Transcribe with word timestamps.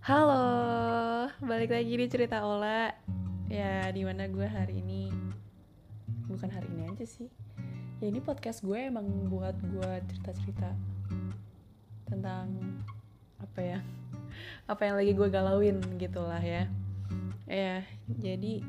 Halo, 0.00 1.28
balik 1.44 1.76
lagi 1.76 1.92
di 1.92 2.08
cerita 2.08 2.40
Ola. 2.40 2.88
Ya, 3.52 3.84
di 3.92 4.00
mana 4.00 4.32
gue 4.32 4.48
hari 4.48 4.80
ini, 4.80 5.12
bukan 6.24 6.48
hari 6.48 6.72
ini 6.72 6.88
aja 6.88 7.04
sih. 7.04 7.28
Ya 8.00 8.08
ini 8.08 8.24
podcast 8.24 8.64
gue 8.64 8.80
emang 8.80 9.04
buat 9.28 9.52
gue 9.60 9.92
cerita-cerita 10.08 10.72
tentang 12.08 12.48
apa 13.44 13.60
ya, 13.60 13.78
apa 14.64 14.88
yang 14.88 14.96
lagi 14.96 15.12
gue 15.12 15.28
galauin 15.28 15.84
gitulah 16.00 16.40
ya. 16.40 16.64
Ya, 17.44 17.84
jadi 18.08 18.64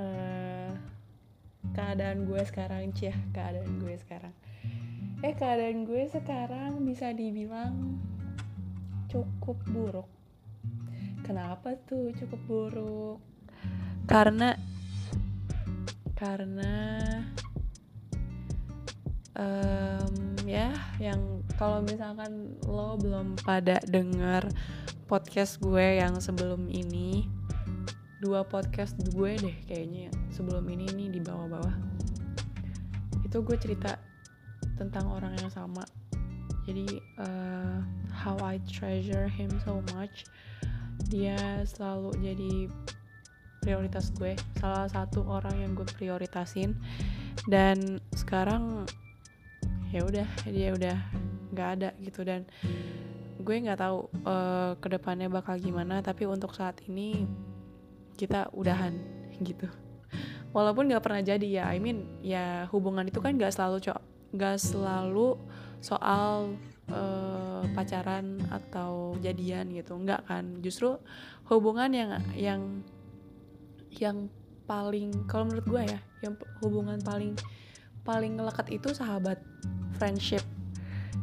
eh, 0.00 0.72
keadaan 1.76 2.24
gue 2.24 2.40
sekarang, 2.48 2.96
cia, 2.96 3.12
keadaan 3.36 3.76
gue 3.76 3.92
sekarang. 4.00 4.32
Eh, 5.20 5.36
keadaan 5.36 5.84
gue 5.84 6.08
sekarang 6.08 6.80
bisa 6.80 7.12
dibilang 7.12 8.00
cukup 9.12 9.60
buruk 9.68 10.15
kenapa 11.26 11.74
tuh 11.90 12.14
cukup 12.14 12.40
buruk? 12.46 13.18
Karena 14.06 14.54
karena 16.14 17.02
um, 19.34 20.14
ya 20.46 20.70
yang 21.02 21.42
kalau 21.58 21.82
misalkan 21.82 22.54
lo 22.64 22.94
belum 22.94 23.34
pada 23.42 23.82
denger 23.90 24.46
podcast 25.10 25.58
gue 25.58 25.98
yang 25.98 26.22
sebelum 26.22 26.70
ini 26.70 27.26
dua 28.22 28.46
podcast 28.46 28.96
gue 29.12 29.36
deh 29.36 29.56
kayaknya 29.66 30.08
sebelum 30.30 30.64
ini 30.70 30.86
nih 30.94 31.08
di 31.10 31.20
bawah-bawah. 31.20 31.74
Itu 33.26 33.42
gue 33.42 33.58
cerita 33.58 33.98
tentang 34.78 35.10
orang 35.10 35.34
yang 35.42 35.50
sama. 35.50 35.82
Jadi 36.66 36.86
uh, 37.18 37.82
how 38.14 38.38
I 38.42 38.62
treasure 38.66 39.26
him 39.26 39.50
so 39.62 39.82
much 39.94 40.26
dia 41.08 41.62
selalu 41.68 42.16
jadi 42.20 42.52
prioritas 43.60 44.14
gue 44.14 44.38
salah 44.60 44.86
satu 44.86 45.26
orang 45.26 45.56
yang 45.60 45.72
gue 45.76 45.86
prioritasin. 45.96 46.74
Dan 47.46 48.00
sekarang 48.14 48.88
ya 49.92 50.02
udah 50.02 50.28
dia 50.48 50.74
udah 50.74 50.96
nggak 51.52 51.68
ada 51.80 51.90
gitu. 52.02 52.24
Dan 52.26 52.48
gue 53.40 53.56
nggak 53.62 53.78
tahu 53.78 54.10
uh, 54.26 54.74
ke 54.80 54.88
depannya 54.90 55.30
bakal 55.30 55.54
gimana 55.60 56.02
tapi 56.02 56.26
untuk 56.26 56.56
saat 56.56 56.82
ini 56.88 57.28
kita 58.18 58.50
udahan 58.56 58.96
gitu. 59.44 59.68
Walaupun 60.50 60.88
nggak 60.88 61.04
pernah 61.04 61.22
jadi 61.22 61.46
ya 61.46 61.64
I 61.68 61.78
mean 61.78 62.08
ya 62.24 62.64
hubungan 62.72 63.04
itu 63.04 63.20
kan 63.20 63.36
nggak 63.36 63.52
selalu 63.52 63.84
cok 63.84 64.00
nggak 64.36 64.56
selalu 64.58 65.38
soal 65.80 66.56
uh, 66.90 67.62
pacaran 67.74 68.38
atau 68.50 69.16
jadian 69.18 69.70
gitu. 69.74 69.98
Nggak 69.98 70.26
kan? 70.26 70.44
Justru 70.62 70.98
hubungan 71.50 71.90
yang 71.90 72.10
yang 72.34 72.62
yang 73.96 74.16
paling 74.66 75.14
kalau 75.30 75.48
menurut 75.48 75.66
gue 75.66 75.82
ya 75.94 76.00
yang 76.26 76.34
hubungan 76.60 76.98
paling 77.00 77.38
paling 78.02 78.34
ngelekat 78.38 78.66
itu 78.70 78.90
sahabat 78.92 79.38
friendship 79.98 80.42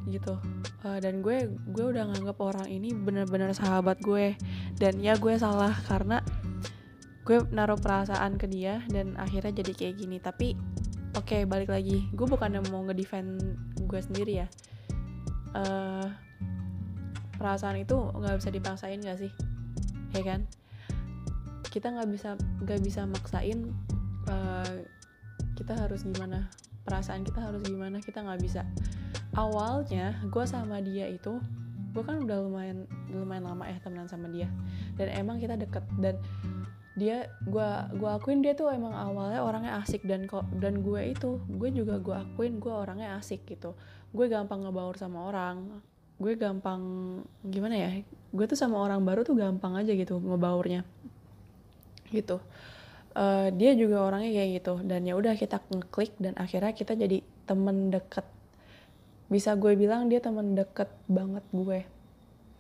gitu. 0.08 0.36
Uh, 0.84 1.00
dan 1.00 1.24
gue 1.24 1.48
gue 1.72 1.86
udah 1.96 2.12
nganggap 2.12 2.38
orang 2.44 2.68
ini 2.68 2.92
bener-bener 2.92 3.56
sahabat 3.56 4.00
gue. 4.04 4.36
Dan 4.76 5.00
ya 5.00 5.16
gue 5.16 5.36
salah 5.40 5.72
karena 5.88 6.20
gue 7.24 7.40
naruh 7.56 7.80
perasaan 7.80 8.36
ke 8.36 8.52
dia 8.52 8.84
dan 8.92 9.16
akhirnya 9.16 9.64
jadi 9.64 9.72
kayak 9.72 9.96
gini. 9.96 10.18
Tapi 10.20 10.60
oke 11.16 11.24
okay, 11.24 11.42
balik 11.48 11.72
lagi. 11.72 12.04
Gue 12.12 12.28
bukannya 12.28 12.60
mau 12.68 12.84
ngedefend 12.84 13.40
gue 13.80 14.02
sendiri 14.04 14.44
ya 14.44 14.48
uh, 15.54 16.08
perasaan 17.38 17.82
itu 17.82 17.96
nggak 17.96 18.38
bisa 18.40 18.50
dipaksain 18.54 19.00
gak 19.02 19.20
sih? 19.20 19.32
Ya 20.14 20.22
kan? 20.22 20.46
Kita 21.74 21.90
nggak 21.90 22.10
bisa 22.14 22.38
nggak 22.62 22.82
bisa 22.86 23.10
maksain 23.10 23.74
uh, 24.30 24.74
kita 25.58 25.74
harus 25.74 26.06
gimana? 26.06 26.50
Perasaan 26.86 27.26
kita 27.26 27.42
harus 27.42 27.62
gimana? 27.66 27.98
Kita 28.04 28.22
nggak 28.22 28.42
bisa. 28.42 28.62
Awalnya 29.34 30.22
gue 30.30 30.46
sama 30.46 30.78
dia 30.84 31.10
itu 31.10 31.42
gue 31.94 32.02
kan 32.02 32.26
udah 32.26 32.42
lumayan 32.42 32.90
lumayan 33.14 33.46
lama 33.46 33.70
ya 33.70 33.78
temenan 33.82 34.10
sama 34.10 34.30
dia. 34.30 34.50
Dan 34.98 35.10
emang 35.14 35.42
kita 35.42 35.58
deket. 35.58 35.86
Dan 35.98 36.18
dia 36.94 37.26
gue 37.42 37.70
gue 37.98 38.10
akuin 38.10 38.46
dia 38.46 38.54
tuh 38.54 38.70
emang 38.70 38.94
awalnya 38.94 39.42
orangnya 39.42 39.82
asik 39.82 40.06
dan 40.06 40.30
kok 40.30 40.46
dan 40.62 40.86
gue 40.86 41.02
itu 41.10 41.42
gue 41.50 41.70
juga 41.74 41.98
gue 41.98 42.14
akuin 42.14 42.62
gue 42.62 42.74
orangnya 42.74 43.18
asik 43.18 43.50
gitu. 43.50 43.74
Gue 44.14 44.30
gampang 44.30 44.62
ngebaur 44.62 44.94
sama 44.98 45.26
orang 45.26 45.82
gue 46.22 46.38
gampang 46.38 46.82
gimana 47.42 47.76
ya 47.76 47.90
gue 48.06 48.46
tuh 48.46 48.56
sama 48.56 48.78
orang 48.80 49.02
baru 49.02 49.26
tuh 49.26 49.34
gampang 49.34 49.74
aja 49.76 49.92
gitu 49.98 50.22
ngebaurnya 50.22 50.86
gitu. 52.14 52.38
Uh, 53.14 53.54
dia 53.54 53.78
juga 53.78 54.02
orangnya 54.02 54.34
kayak 54.34 54.50
gitu 54.62 54.74
dan 54.90 55.06
ya 55.06 55.14
udah 55.14 55.38
kita 55.38 55.62
ngeklik 55.70 56.14
dan 56.18 56.34
akhirnya 56.38 56.74
kita 56.78 56.94
jadi 56.94 57.26
temen 57.50 57.90
deket. 57.90 58.26
Bisa 59.30 59.58
gue 59.58 59.74
bilang 59.74 60.14
dia 60.14 60.22
temen 60.22 60.54
deket 60.54 60.90
banget 61.10 61.46
gue 61.50 61.80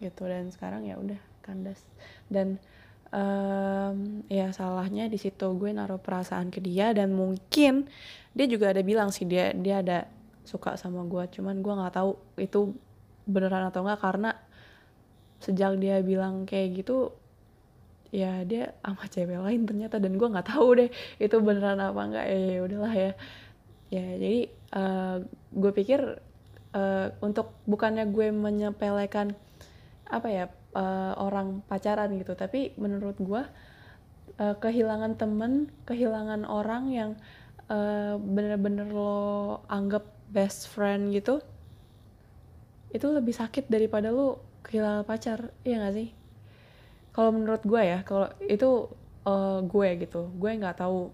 gitu. 0.01 0.25
Dan 0.25 0.49
sekarang 0.49 0.89
ya 0.89 0.97
udah 0.97 1.22
kandas. 1.45 1.85
Dan 2.29 2.57
um, 3.13 4.25
ya 4.28 4.50
salahnya 4.50 5.06
di 5.07 5.22
situ 5.22 5.53
gue 5.56 5.69
naruh 5.69 6.01
perasaan 6.01 6.50
ke 6.50 6.59
dia 6.59 6.91
dan 6.91 7.13
mungkin 7.13 7.85
dia 8.34 8.46
juga 8.50 8.74
ada 8.74 8.81
bilang 8.81 9.13
sih 9.13 9.29
dia 9.29 9.53
dia 9.53 9.85
ada 9.85 10.09
suka 10.44 10.75
sama 10.75 11.06
gue 11.06 11.23
cuman 11.40 11.62
gue 11.62 11.73
nggak 11.73 11.94
tahu 11.94 12.18
itu 12.41 12.73
beneran 13.29 13.69
atau 13.69 13.85
enggak 13.85 14.02
karena 14.03 14.31
sejak 15.40 15.79
dia 15.79 16.02
bilang 16.03 16.44
kayak 16.44 16.84
gitu 16.84 17.16
ya 18.13 18.44
dia 18.46 18.78
sama 18.84 19.06
cewek 19.09 19.40
lain 19.40 19.66
ternyata 19.66 19.97
dan 19.97 20.18
gue 20.18 20.28
nggak 20.28 20.50
tahu 20.50 20.68
deh 20.78 20.90
itu 21.22 21.35
beneran 21.40 21.79
apa 21.79 22.02
enggak 22.03 22.25
ya, 22.28 22.40
ya 22.40 22.59
udahlah 22.66 22.94
ya. 22.94 23.12
Ya 23.94 24.06
jadi 24.18 24.41
uh, 24.73 25.18
gue 25.53 25.72
pikir 25.72 26.02
uh, 26.73 27.07
untuk 27.22 27.53
bukannya 27.69 28.09
gue 28.09 28.34
menyepelekan 28.34 29.38
apa 30.09 30.28
ya 30.34 30.46
uh, 30.75 31.13
orang 31.17 31.61
pacaran 31.66 32.13
gitu. 32.17 32.34
Tapi 32.38 32.75
menurut 32.78 33.17
gue 33.17 33.44
uh, 34.41 34.56
kehilangan 34.59 35.17
temen 35.17 35.69
kehilangan 35.85 36.45
orang 36.45 36.84
yang 36.89 37.11
uh, 37.69 38.17
bener-bener 38.19 38.89
lo 38.89 39.61
anggap 39.69 40.06
best 40.34 40.69
friend 40.69 41.13
gitu 41.13 41.41
itu 42.94 43.09
lebih 43.09 43.34
sakit 43.34 43.69
daripada 43.69 44.13
lo 44.13 44.41
kehilangan 44.61 45.03
pacar 45.06 45.50
iya 45.66 45.81
gak 45.81 45.97
sih? 45.97 46.09
Kalau 47.13 47.29
menurut 47.34 47.61
gue 47.66 47.81
ya 47.81 48.00
kalau 48.05 48.29
itu 48.45 48.90
uh, 49.25 49.59
gue 49.66 49.90
gitu. 50.05 50.29
Gue 50.38 50.53
nggak 50.57 50.78
tahu 50.81 51.09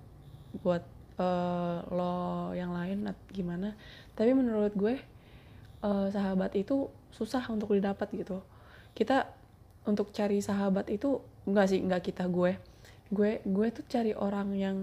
buat 0.59 0.83
uh, 1.19 1.83
lo 1.91 2.15
yang 2.55 2.75
lain 2.75 3.07
gimana. 3.31 3.75
Tapi 4.15 4.31
menurut 4.35 4.75
gue 4.75 4.99
uh, 5.83 6.07
sahabat 6.11 6.55
itu 6.59 6.91
susah 7.15 7.43
untuk 7.47 7.71
didapat 7.75 8.11
gitu. 8.11 8.43
Kita 8.91 9.27
untuk 9.89 10.13
cari 10.13 10.37
sahabat 10.39 10.87
itu 10.93 11.17
enggak 11.49 11.65
sih 11.73 11.81
enggak 11.81 12.05
kita 12.13 12.29
gue. 12.29 12.55
Gue 13.09 13.41
gue 13.41 13.67
tuh 13.73 13.85
cari 13.89 14.13
orang 14.13 14.53
yang 14.53 14.77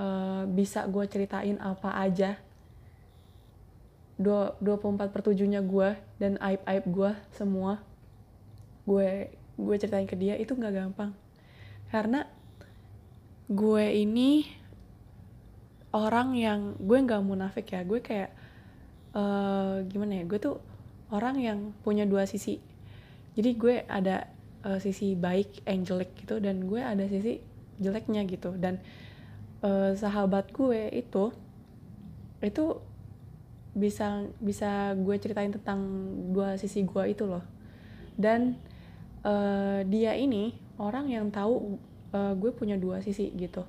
uh, 0.00 0.48
bisa 0.48 0.88
gue 0.88 1.04
ceritain 1.04 1.60
apa 1.60 1.92
aja. 2.00 2.40
24 4.14 5.10
per 5.10 5.20
7 5.26 5.42
nya 5.50 5.58
gue 5.58 5.98
dan 6.22 6.38
aib 6.40 6.62
aib 6.64 6.84
gue 6.88 7.12
semua. 7.34 7.82
Gue 8.88 9.28
gue 9.54 9.76
ceritain 9.76 10.06
ke 10.08 10.16
dia 10.16 10.38
itu 10.40 10.56
nggak 10.56 10.74
gampang. 10.74 11.12
Karena 11.92 12.24
gue 13.50 13.84
ini 13.92 14.48
orang 15.94 16.34
yang 16.34 16.60
gue 16.80 16.98
nggak 17.04 17.22
munafik 17.22 17.70
ya. 17.74 17.84
Gue 17.84 18.00
kayak 18.00 18.30
uh, 19.12 19.82
gimana 19.86 20.22
ya? 20.22 20.24
Gue 20.24 20.38
tuh 20.40 20.56
orang 21.14 21.36
yang 21.38 21.58
punya 21.86 22.08
dua 22.08 22.26
sisi 22.26 22.58
jadi 23.34 23.50
gue 23.58 23.76
ada 23.90 24.30
uh, 24.62 24.78
sisi 24.78 25.18
baik 25.18 25.66
angelic 25.66 26.14
gitu 26.22 26.38
dan 26.38 26.64
gue 26.70 26.78
ada 26.78 27.04
sisi 27.10 27.42
jeleknya 27.82 28.22
gitu. 28.30 28.54
Dan 28.54 28.78
uh, 29.66 29.92
sahabat 29.98 30.54
gue 30.54 30.90
itu 30.94 31.34
itu 32.44 32.64
bisa 33.74 34.22
bisa 34.38 34.94
gue 34.94 35.16
ceritain 35.18 35.50
tentang 35.50 35.82
dua 36.30 36.54
sisi 36.54 36.86
gue 36.86 37.04
itu 37.10 37.26
loh. 37.26 37.42
Dan 38.14 38.54
uh, 39.26 39.82
dia 39.82 40.14
ini 40.14 40.54
orang 40.78 41.10
yang 41.10 41.26
tahu 41.34 41.78
uh, 42.14 42.32
gue 42.38 42.50
punya 42.54 42.78
dua 42.78 43.02
sisi 43.02 43.34
gitu. 43.34 43.66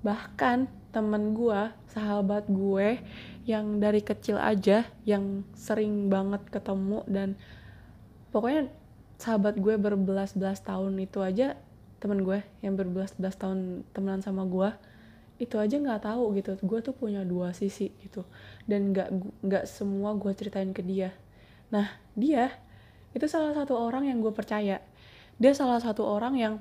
Bahkan 0.00 0.88
temen 0.88 1.36
gue 1.36 1.60
sahabat 1.92 2.48
gue 2.48 2.96
yang 3.44 3.76
dari 3.76 4.00
kecil 4.00 4.40
aja 4.40 4.88
yang 5.04 5.44
sering 5.52 6.08
banget 6.08 6.40
ketemu 6.48 7.04
dan 7.04 7.36
pokoknya 8.32 8.72
sahabat 9.18 9.58
gue 9.58 9.74
berbelas-belas 9.74 10.62
tahun 10.62 10.94
itu 11.02 11.18
aja 11.18 11.58
temen 11.98 12.22
gue 12.22 12.46
yang 12.62 12.78
berbelas-belas 12.78 13.34
tahun 13.34 13.82
temenan 13.90 14.22
sama 14.22 14.46
gue 14.46 14.70
itu 15.38 15.54
aja 15.54 15.78
nggak 15.78 16.02
tahu 16.02 16.34
gitu. 16.38 16.58
Gue 16.66 16.82
tuh 16.82 16.94
punya 16.94 17.22
dua 17.22 17.54
sisi 17.54 17.94
gitu. 18.02 18.26
Dan 18.66 18.90
nggak 18.90 19.08
nggak 19.42 19.64
semua 19.70 20.14
gue 20.18 20.30
ceritain 20.34 20.70
ke 20.74 20.82
dia. 20.82 21.14
Nah 21.70 21.90
dia 22.18 22.50
itu 23.14 23.26
salah 23.30 23.54
satu 23.54 23.78
orang 23.78 24.10
yang 24.10 24.18
gue 24.18 24.34
percaya. 24.34 24.82
Dia 25.38 25.52
salah 25.54 25.78
satu 25.78 26.02
orang 26.06 26.34
yang 26.34 26.54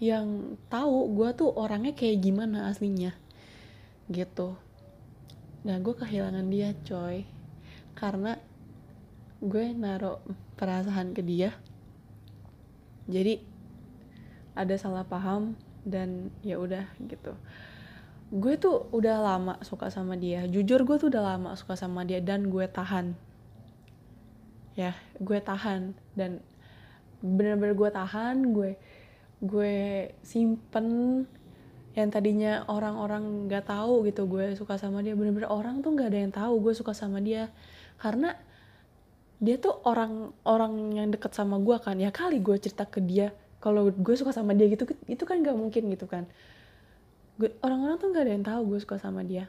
yang 0.00 0.56
tahu 0.72 1.12
gue 1.12 1.28
tuh 1.36 1.52
orangnya 1.52 1.92
kayak 1.92 2.24
gimana 2.24 2.72
aslinya 2.72 3.12
gitu. 4.08 4.56
Nah 5.68 5.76
gue 5.76 5.92
kehilangan 5.92 6.48
dia 6.48 6.72
coy. 6.88 7.28
Karena 7.92 8.40
gue 9.40 9.72
naruh 9.72 10.20
perasaan 10.60 11.16
ke 11.16 11.24
dia. 11.24 11.56
Jadi 13.08 13.40
ada 14.52 14.76
salah 14.76 15.08
paham 15.08 15.56
dan 15.88 16.28
ya 16.44 16.60
udah 16.60 16.84
gitu. 17.08 17.32
Gue 18.30 18.60
tuh 18.60 18.86
udah 18.92 19.16
lama 19.18 19.54
suka 19.64 19.88
sama 19.88 20.14
dia. 20.14 20.44
Jujur 20.44 20.84
gue 20.84 20.96
tuh 21.00 21.08
udah 21.08 21.34
lama 21.34 21.56
suka 21.56 21.74
sama 21.74 22.04
dia 22.04 22.20
dan 22.20 22.52
gue 22.52 22.68
tahan. 22.68 23.16
Ya 24.76 24.92
gue 25.18 25.40
tahan 25.40 25.96
dan 26.14 26.44
bener-bener 27.24 27.76
gue 27.76 27.90
tahan 27.92 28.36
gue 28.52 28.80
gue 29.40 29.74
simpen 30.24 30.88
yang 31.96 32.08
tadinya 32.12 32.64
orang-orang 32.70 33.50
nggak 33.50 33.66
-orang 33.66 33.72
tahu 33.72 33.94
gitu 34.06 34.22
gue 34.28 34.52
suka 34.52 34.76
sama 34.76 35.00
dia. 35.00 35.16
Bener-bener 35.16 35.48
orang 35.48 35.80
tuh 35.80 35.96
nggak 35.96 36.08
ada 36.12 36.18
yang 36.20 36.32
tahu 36.32 36.54
gue 36.60 36.72
suka 36.76 36.92
sama 36.92 37.24
dia. 37.24 37.48
Karena 37.96 38.36
dia 39.40 39.56
tuh 39.56 39.80
orang 39.88 40.36
orang 40.44 40.92
yang 40.92 41.08
deket 41.08 41.32
sama 41.32 41.56
gue 41.56 41.76
kan. 41.80 41.96
Ya 41.96 42.12
kali 42.12 42.38
gue 42.44 42.60
cerita 42.60 42.84
ke 42.84 43.00
dia 43.00 43.32
kalau 43.60 43.88
gue 43.88 44.14
suka 44.16 44.32
sama 44.36 44.52
dia 44.52 44.68
gitu 44.68 44.84
itu 45.08 45.24
kan 45.24 45.40
nggak 45.40 45.56
mungkin 45.56 45.88
gitu 45.88 46.04
kan. 46.04 46.28
Orang-orang 47.64 47.96
tuh 47.96 48.12
nggak 48.12 48.24
ada 48.28 48.32
yang 48.36 48.44
tahu 48.44 48.60
gue 48.76 48.78
suka 48.84 49.00
sama 49.00 49.24
dia. 49.24 49.48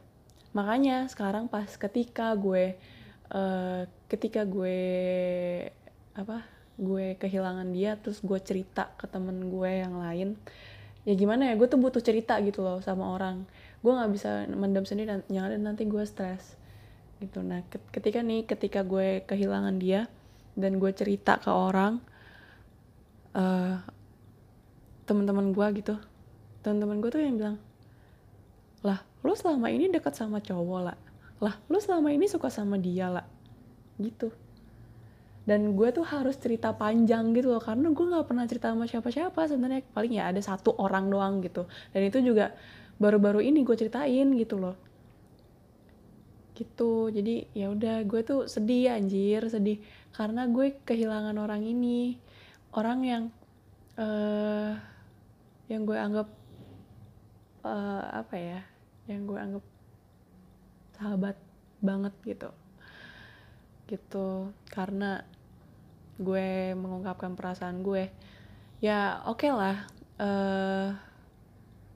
Makanya 0.55 1.11
sekarang 1.11 1.51
pas 1.51 1.67
ketika 1.75 2.31
gue 2.39 2.79
uh, 3.35 3.83
ketika 4.07 4.47
gue 4.47 4.79
apa 6.15 6.47
gue 6.79 7.19
kehilangan 7.19 7.67
dia 7.75 7.99
terus 7.99 8.23
gue 8.23 8.39
cerita 8.39 8.95
ke 8.95 9.05
temen 9.11 9.51
gue 9.51 9.69
yang 9.69 9.95
lain 10.01 10.35
ya 11.07 11.13
gimana 11.15 11.47
ya 11.51 11.53
gue 11.55 11.67
tuh 11.67 11.79
butuh 11.79 11.99
cerita 11.99 12.39
gitu 12.39 12.63
loh 12.63 12.79
sama 12.79 13.11
orang. 13.11 13.43
Gue 13.83 13.91
nggak 13.91 14.11
bisa 14.15 14.47
mendam 14.55 14.87
sendiri 14.87 15.19
dan 15.19 15.21
yang 15.27 15.51
ada 15.51 15.59
nanti 15.59 15.83
gue 15.83 16.03
stres 16.07 16.60
gitu. 17.21 17.45
Nah 17.45 17.61
ketika 17.93 18.25
nih 18.25 18.49
ketika 18.49 18.81
gue 18.81 19.21
kehilangan 19.29 19.77
dia 19.77 20.09
dan 20.57 20.81
gue 20.81 20.91
cerita 20.91 21.37
ke 21.37 21.53
orang 21.53 22.01
uh, 23.37 23.77
teman-teman 25.05 25.53
gue 25.53 25.67
gitu 25.79 25.95
teman-teman 26.65 26.97
gue 27.01 27.09
tuh 27.13 27.21
yang 27.21 27.37
bilang 27.37 27.57
lah 28.81 29.01
lo 29.21 29.37
selama 29.37 29.69
ini 29.69 29.93
dekat 29.93 30.17
sama 30.17 30.41
cowok 30.41 30.79
lah. 30.81 30.97
Lah 31.41 31.55
lo 31.69 31.77
selama 31.77 32.09
ini 32.09 32.25
suka 32.25 32.49
sama 32.49 32.81
dia 32.81 33.13
lah. 33.13 33.25
Gitu. 34.01 34.33
Dan 35.45 35.77
gue 35.77 35.89
tuh 35.93 36.05
harus 36.05 36.37
cerita 36.37 36.73
panjang 36.73 37.33
gitu 37.37 37.53
loh 37.53 37.61
karena 37.61 37.93
gue 37.93 38.05
nggak 38.05 38.25
pernah 38.25 38.45
cerita 38.49 38.73
sama 38.73 38.89
siapa-siapa 38.89 39.37
sebenarnya. 39.45 39.85
Paling 39.93 40.13
ya 40.17 40.33
ada 40.33 40.41
satu 40.41 40.73
orang 40.81 41.13
doang 41.13 41.45
gitu. 41.45 41.69
Dan 41.93 42.09
itu 42.09 42.17
juga 42.25 42.57
baru-baru 42.97 43.45
ini 43.45 43.61
gue 43.61 43.73
ceritain 43.77 44.29
gitu 44.37 44.57
loh 44.61 44.77
gitu. 46.61 47.09
Jadi 47.09 47.49
ya 47.57 47.73
udah 47.73 48.05
gue 48.05 48.21
tuh 48.21 48.45
sedih 48.45 48.93
anjir 48.93 49.49
sedih. 49.49 49.81
Karena 50.13 50.45
gue 50.45 50.77
kehilangan 50.85 51.33
orang 51.41 51.65
ini. 51.65 52.21
Orang 52.71 53.03
yang 53.03 53.23
uh, 53.97 54.77
yang 55.65 55.83
gue 55.83 55.97
anggap 55.97 56.29
uh, 57.65 58.03
apa 58.13 58.35
ya 58.37 58.59
yang 59.09 59.25
gue 59.25 59.39
anggap 59.41 59.65
sahabat 60.95 61.37
banget 61.81 62.13
gitu. 62.23 62.49
Gitu. 63.89 64.53
Karena 64.69 65.25
gue 66.21 66.77
mengungkapkan 66.77 67.33
perasaan 67.33 67.81
gue. 67.81 68.13
Ya 68.81 69.21
oke 69.25 69.45
okay 69.45 69.51
lah 69.51 69.77
uh, 70.21 70.93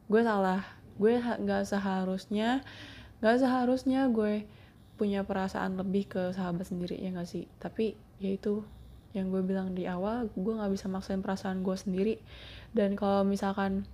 gue 0.10 0.22
salah. 0.26 0.66
Gue 0.96 1.20
nggak 1.20 1.68
seharusnya 1.68 2.64
nggak 3.20 3.38
seharusnya 3.42 4.08
gue 4.12 4.48
punya 4.96 5.28
perasaan 5.28 5.76
lebih 5.76 6.08
ke 6.08 6.24
sahabat 6.32 6.68
sendiri 6.68 6.96
ya 6.96 7.12
gak 7.12 7.28
sih? 7.28 7.46
Tapi 7.60 7.96
ya 8.20 8.32
itu 8.32 8.64
yang 9.16 9.32
gue 9.32 9.44
bilang 9.44 9.72
di 9.72 9.88
awal 9.88 10.28
gue 10.36 10.54
nggak 10.56 10.72
bisa 10.72 10.92
maksain 10.92 11.24
perasaan 11.24 11.64
gue 11.64 11.76
sendiri. 11.76 12.16
Dan 12.76 13.00
kalau 13.00 13.24
misalkan 13.24 13.88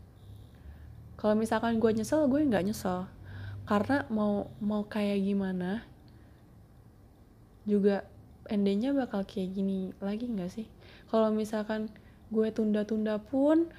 kalau 1.17 1.37
misalkan 1.37 1.77
gue 1.77 1.91
nyesel 1.93 2.25
gue 2.25 2.41
nggak 2.41 2.65
nyesel. 2.65 3.05
Karena 3.65 4.05
mau 4.09 4.49
mau 4.57 4.85
kayak 4.89 5.21
gimana 5.21 5.85
juga 7.69 8.01
endingnya 8.49 8.89
bakal 8.97 9.21
kayak 9.21 9.53
gini 9.53 9.93
lagi 10.01 10.25
nggak 10.25 10.49
sih? 10.49 10.65
Kalau 11.13 11.29
misalkan 11.29 11.93
gue 12.33 12.47
tunda-tunda 12.49 13.21
pun 13.21 13.69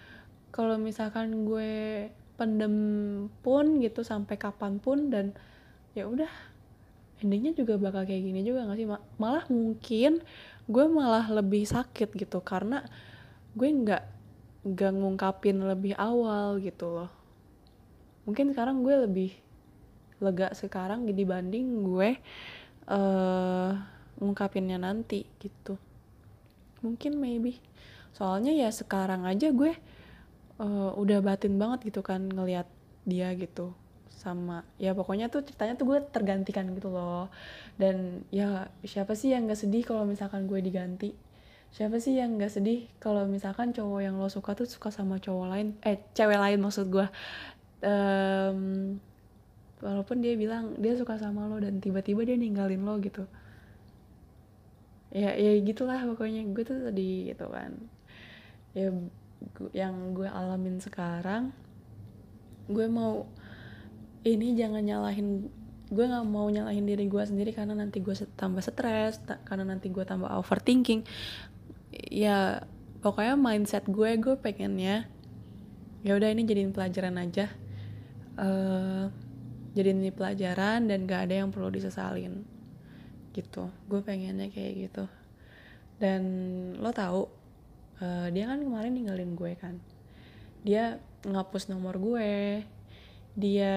kalau 0.55 0.79
misalkan 0.79 1.49
gue 1.49 2.07
pendem 2.37 2.75
pun 3.45 3.79
gitu 3.81 4.03
sampai 4.03 4.37
kapan 4.41 4.81
pun 4.81 5.13
dan 5.13 5.37
ya 5.93 6.09
udah. 6.09 6.31
Endingnya 7.23 7.55
juga 7.55 7.79
bakal 7.79 8.03
kayak 8.03 8.19
gini 8.19 8.43
juga 8.43 8.67
nggak 8.67 8.79
sih 8.83 8.89
malah 9.23 9.47
mungkin 9.47 10.27
gue 10.67 10.85
malah 10.91 11.31
lebih 11.31 11.63
sakit 11.63 12.19
gitu 12.19 12.43
karena 12.43 12.83
gue 13.55 13.69
nggak 13.71 14.03
nggak 14.63 14.93
ngungkapin 14.95 15.63
lebih 15.63 15.95
awal 15.95 16.59
gitu 16.59 16.91
loh. 16.91 17.11
Mungkin 18.27 18.51
sekarang 18.51 18.83
gue 18.83 18.95
lebih 19.07 19.31
lega 20.23 20.55
sekarang 20.55 21.07
dibanding 21.07 21.83
gue 21.83 22.19
uh, 22.87 23.71
ngungkapinnya 24.23 24.79
nanti 24.79 25.27
gitu. 25.43 25.75
Mungkin 26.83 27.19
maybe. 27.19 27.59
Soalnya 28.15 28.55
ya 28.55 28.71
sekarang 28.71 29.27
aja 29.27 29.51
gue 29.51 29.75
uh, 30.63 30.95
udah 30.95 31.19
batin 31.21 31.59
banget 31.59 31.91
gitu 31.91 32.01
kan 32.07 32.23
ngelihat 32.31 32.71
dia 33.03 33.35
gitu 33.35 33.75
sama 34.23 34.63
ya 34.79 34.95
pokoknya 34.95 35.27
tuh 35.27 35.43
ceritanya 35.43 35.75
tuh 35.75 35.87
gue 35.91 35.99
tergantikan 36.15 36.71
gitu 36.79 36.95
loh. 36.95 37.27
Dan 37.75 38.23
ya 38.31 38.71
siapa 38.87 39.19
sih 39.19 39.35
yang 39.35 39.51
gak 39.51 39.59
sedih 39.59 39.83
kalau 39.83 40.07
misalkan 40.07 40.47
gue 40.47 40.63
diganti? 40.63 41.11
Siapa 41.75 41.99
sih 41.99 42.15
yang 42.15 42.39
gak 42.39 42.55
sedih 42.55 42.87
kalau 43.03 43.27
misalkan 43.27 43.75
cowok 43.75 44.01
yang 44.07 44.15
lo 44.23 44.31
suka 44.31 44.55
tuh 44.55 44.71
suka 44.71 44.95
sama 44.95 45.19
cowok 45.19 45.47
lain? 45.51 45.69
Eh 45.83 45.99
cewek 46.15 46.39
lain 46.39 46.63
maksud 46.63 46.87
gue. 46.87 47.07
Um, 47.83 49.03
walaupun 49.83 50.23
dia 50.23 50.39
bilang 50.39 50.79
dia 50.79 50.95
suka 50.95 51.19
sama 51.19 51.51
lo 51.51 51.59
dan 51.59 51.83
tiba-tiba 51.83 52.23
dia 52.23 52.39
ninggalin 52.39 52.87
lo 52.87 53.03
gitu. 53.03 53.27
Ya 55.11 55.35
ya 55.35 55.59
gitulah 55.67 55.99
pokoknya. 56.07 56.47
Gue 56.55 56.63
tuh 56.63 56.79
tadi 56.79 57.35
gitu 57.35 57.51
kan. 57.51 57.75
Ya 58.79 58.95
yang 59.73 60.15
gue 60.17 60.29
alamin 60.29 60.79
sekarang 60.79 61.55
gue 62.71 62.87
mau 62.87 63.27
ini 64.23 64.55
jangan 64.55 64.83
nyalahin 64.83 65.51
gue 65.93 66.05
nggak 66.09 66.25
mau 66.25 66.49
nyalahin 66.49 66.89
diri 66.89 67.05
gue 67.05 67.21
sendiri 67.21 67.53
karena 67.53 67.77
nanti 67.77 68.01
gue 68.01 68.17
tambah 68.33 68.65
stres 68.65 69.21
karena 69.45 69.69
nanti 69.69 69.93
gue 69.93 70.01
tambah 70.09 70.31
overthinking. 70.41 71.05
Ya 72.09 72.65
pokoknya 73.05 73.37
mindset 73.37 73.85
gue 73.85 74.17
gue 74.17 74.35
pengennya 74.41 75.05
ya 76.01 76.13
udah 76.17 76.33
ini 76.33 76.49
jadiin 76.49 76.73
pelajaran 76.73 77.21
aja. 77.21 77.53
Uh, 78.41 79.13
jadi 79.77 79.93
ini 79.93 80.09
pelajaran 80.09 80.89
dan 80.89 81.05
gak 81.05 81.29
ada 81.29 81.45
yang 81.45 81.53
perlu 81.53 81.69
disesalin. 81.69 82.41
Gitu 83.37 83.69
gue 83.69 84.01
pengennya 84.01 84.49
kayak 84.49 84.89
gitu. 84.89 85.05
Dan 86.01 86.23
lo 86.81 86.89
tahu 86.89 87.42
uh, 88.01 88.29
dia 88.33 88.49
kan 88.49 88.63
kemarin 88.63 88.95
ninggalin 88.95 89.35
gue 89.37 89.53
kan. 89.59 89.77
Dia 90.63 91.03
ngapus 91.27 91.69
nomor 91.69 91.99
gue. 91.99 92.63
Dia 93.37 93.77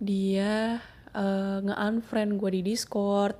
dia 0.00 0.80
uh, 1.12 1.58
nge-unfriend 1.64 2.36
gue 2.36 2.50
di 2.60 2.62
Discord. 2.74 3.36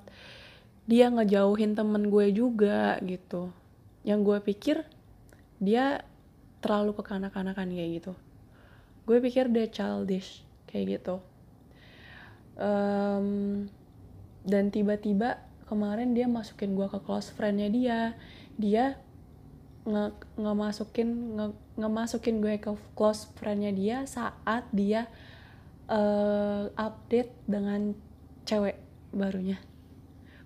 Dia 0.87 1.11
ngejauhin 1.11 1.77
temen 1.77 2.09
gue 2.09 2.33
juga 2.33 2.97
gitu. 3.05 3.53
Yang 4.07 4.21
gue 4.25 4.39
pikir 4.55 4.77
dia 5.61 6.05
terlalu 6.65 6.97
kekanak-kanakan 6.97 7.69
kayak 7.73 7.91
gitu. 8.01 8.13
Gue 9.05 9.19
pikir 9.21 9.49
dia 9.49 9.69
childish 9.69 10.45
kayak 10.69 11.01
gitu. 11.01 11.17
Um, 12.61 13.67
dan 14.45 14.69
tiba-tiba 14.69 15.41
kemarin 15.65 16.13
dia 16.13 16.29
masukin 16.29 16.77
gue 16.77 16.87
ke 16.89 16.99
close 17.05 17.33
friendnya 17.33 17.69
dia. 17.73 18.01
Dia 18.61 19.01
nge, 19.87 20.05
nge 20.37 20.53
masukin 20.53 21.09
nge, 21.37 21.47
nge 21.81 21.89
masukin 21.89 22.37
gue 22.45 22.55
ke 22.61 22.71
close 22.93 23.33
friendnya 23.37 23.73
dia 23.73 24.05
saat 24.05 24.69
dia 24.77 25.09
uh, 25.89 26.69
update 26.77 27.33
dengan 27.49 27.97
cewek 28.45 28.77
barunya. 29.11 29.59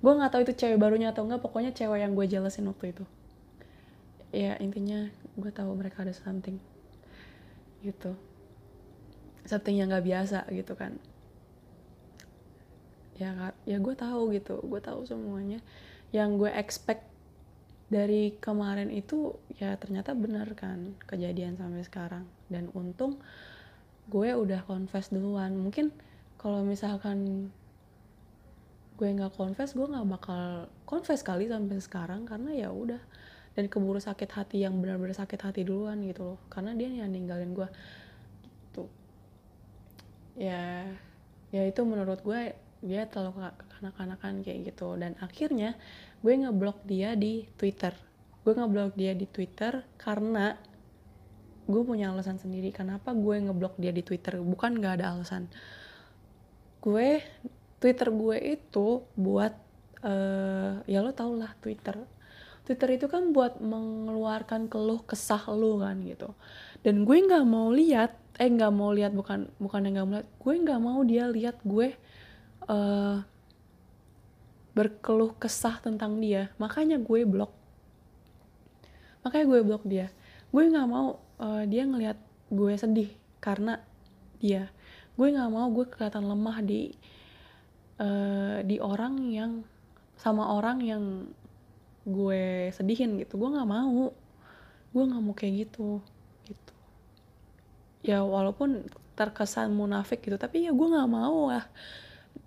Gue 0.04 0.12
nggak 0.12 0.32
tahu 0.36 0.42
itu 0.44 0.54
cewek 0.54 0.78
barunya 0.78 1.10
atau 1.10 1.24
enggak 1.24 1.40
pokoknya 1.40 1.72
cewek 1.72 2.04
yang 2.04 2.12
gue 2.12 2.26
jelasin 2.28 2.68
waktu 2.68 2.92
itu. 2.92 3.04
Ya 4.34 4.58
intinya 4.60 5.08
gue 5.38 5.50
tahu 5.50 5.72
mereka 5.74 6.02
ada 6.04 6.12
something 6.12 6.58
gitu. 7.80 8.14
Something 9.48 9.80
yang 9.80 9.90
nggak 9.92 10.04
biasa 10.04 10.44
gitu 10.52 10.76
kan. 10.76 10.96
Ya 13.14 13.54
ya 13.64 13.78
gue 13.78 13.94
tahu 13.94 14.34
gitu 14.34 14.60
gue 14.62 14.80
tahu 14.82 15.06
semuanya. 15.08 15.58
Yang 16.12 16.46
gue 16.46 16.50
expect 16.52 17.13
dari 17.88 18.32
kemarin 18.40 18.88
itu 18.88 19.36
ya 19.60 19.76
ternyata 19.76 20.16
benar 20.16 20.56
kan 20.56 20.96
kejadian 21.04 21.56
sampai 21.60 21.84
sekarang. 21.84 22.24
Dan 22.48 22.72
untung 22.72 23.20
gue 24.08 24.30
udah 24.32 24.64
confess 24.64 25.12
duluan. 25.12 25.56
Mungkin 25.56 25.92
kalau 26.40 26.64
misalkan 26.64 27.48
gue 28.94 29.08
nggak 29.10 29.34
confess 29.34 29.74
gue 29.74 29.84
nggak 29.84 30.06
bakal 30.06 30.70
confess 30.88 31.20
kali 31.20 31.48
sampai 31.48 31.78
sekarang. 31.80 32.24
Karena 32.24 32.56
ya 32.56 32.68
udah 32.72 33.00
dan 33.54 33.70
keburu 33.70 34.02
sakit 34.02 34.30
hati 34.34 34.66
yang 34.66 34.80
benar-benar 34.82 35.14
sakit 35.14 35.40
hati 35.40 35.62
duluan 35.62 36.00
gitu 36.02 36.34
loh. 36.34 36.38
Karena 36.48 36.72
dia 36.72 36.88
yang 36.90 37.12
ninggalin 37.12 37.52
gue. 37.52 37.68
Gitu. 38.42 38.84
Ya 40.40 40.88
ya 41.54 41.62
itu 41.62 41.80
menurut 41.86 42.18
gue 42.26 42.63
dia 42.84 43.08
terlalu 43.08 43.48
kanak-kanakan 43.80 44.44
kayak 44.44 44.70
gitu. 44.72 44.92
Dan 44.94 45.16
akhirnya 45.18 45.74
gue 46.20 46.32
ngeblok 46.36 46.84
dia 46.84 47.16
di 47.16 47.48
Twitter. 47.56 47.96
Gue 48.44 48.52
ngeblok 48.52 48.92
dia 48.94 49.16
di 49.16 49.24
Twitter 49.24 49.80
karena 49.96 50.54
gue 51.64 51.80
punya 51.80 52.12
alasan 52.12 52.36
sendiri 52.36 52.68
kenapa 52.76 53.16
gue 53.16 53.40
ngeblok 53.40 53.80
dia 53.80 53.90
di 53.90 54.04
Twitter. 54.04 54.36
Bukan 54.38 54.78
nggak 54.78 55.00
ada 55.00 55.16
alasan. 55.16 55.48
Gue 56.84 57.24
Twitter 57.80 58.12
gue 58.12 58.36
itu 58.60 59.08
buat 59.16 59.52
uh, 60.04 60.84
ya 60.84 61.00
lo 61.00 61.16
tau 61.16 61.32
lah 61.32 61.56
Twitter. 61.64 61.96
Twitter 62.64 62.96
itu 62.96 63.06
kan 63.12 63.32
buat 63.36 63.60
mengeluarkan 63.60 64.72
keluh 64.72 65.04
kesah 65.04 65.44
lu 65.52 65.80
kan 65.80 66.00
gitu. 66.04 66.32
Dan 66.84 67.08
gue 67.08 67.16
nggak 67.16 67.44
mau 67.48 67.72
lihat 67.72 68.16
eh 68.40 68.50
nggak 68.50 68.72
mau 68.74 68.90
lihat 68.90 69.14
bukan 69.14 69.46
bukan 69.62 69.80
yang 69.86 69.94
nggak 69.94 70.08
mau 70.08 70.16
lihat 70.18 70.30
gue 70.42 70.54
nggak 70.64 70.80
mau 70.82 71.00
dia 71.06 71.24
lihat 71.30 71.56
gue 71.62 71.88
uh, 72.68 73.22
berkeluh 74.74 75.32
kesah 75.38 75.78
tentang 75.78 76.18
dia. 76.18 76.50
Makanya 76.58 76.98
gue 76.98 77.22
blok. 77.22 77.52
Makanya 79.22 79.44
gue 79.46 79.60
blok 79.62 79.84
dia. 79.86 80.10
Gue 80.50 80.66
nggak 80.68 80.88
mau 80.90 81.22
uh, 81.38 81.62
dia 81.64 81.86
ngelihat 81.86 82.18
gue 82.50 82.72
sedih 82.74 83.10
karena 83.38 83.80
dia. 84.42 84.68
Gue 85.14 85.30
nggak 85.30 85.50
mau 85.50 85.70
gue 85.70 85.86
kelihatan 85.86 86.26
lemah 86.26 86.58
di 86.60 86.90
uh, 88.02 88.60
di 88.66 88.82
orang 88.82 89.30
yang 89.30 89.52
sama 90.18 90.58
orang 90.58 90.78
yang 90.82 91.04
gue 92.04 92.74
sedihin 92.74 93.16
gitu. 93.22 93.38
Gue 93.38 93.54
nggak 93.54 93.70
mau. 93.70 94.10
Gue 94.90 95.04
nggak 95.06 95.22
mau 95.22 95.34
kayak 95.38 95.70
gitu 95.70 96.02
gitu. 96.50 96.74
Ya 98.04 98.20
walaupun 98.26 98.84
terkesan 99.14 99.70
munafik 99.70 100.26
gitu 100.26 100.34
tapi 100.34 100.66
ya 100.66 100.74
gue 100.74 100.88
nggak 100.90 101.06
mau 101.06 101.46
lah 101.54 101.62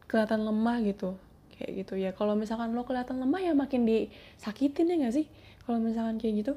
kelihatan 0.08 0.44
lemah 0.48 0.82
gitu. 0.84 1.20
Kayak 1.54 1.72
gitu. 1.84 1.94
Ya 2.00 2.12
kalau 2.16 2.34
misalkan 2.34 2.74
lo 2.74 2.84
kelihatan 2.88 3.20
lemah 3.22 3.40
ya 3.44 3.52
makin 3.54 3.84
disakitin 3.86 4.92
ya 4.92 4.96
gak 5.08 5.16
sih? 5.16 5.26
Kalau 5.68 5.84
misalkan 5.84 6.18
kayak 6.18 6.36
gitu 6.42 6.54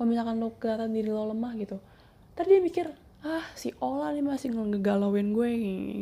kalau 0.00 0.16
misalkan 0.16 0.40
lo 0.40 0.56
kelihatan 0.56 0.96
diri 0.96 1.12
lo 1.12 1.28
lemah 1.28 1.52
gitu 1.60 1.76
ntar 2.32 2.48
dia 2.48 2.56
mikir 2.56 2.88
ah 3.20 3.44
si 3.52 3.76
Ola 3.84 4.16
nih 4.16 4.24
masih 4.24 4.48
ngegalauin 4.48 5.36
gue 5.36 5.48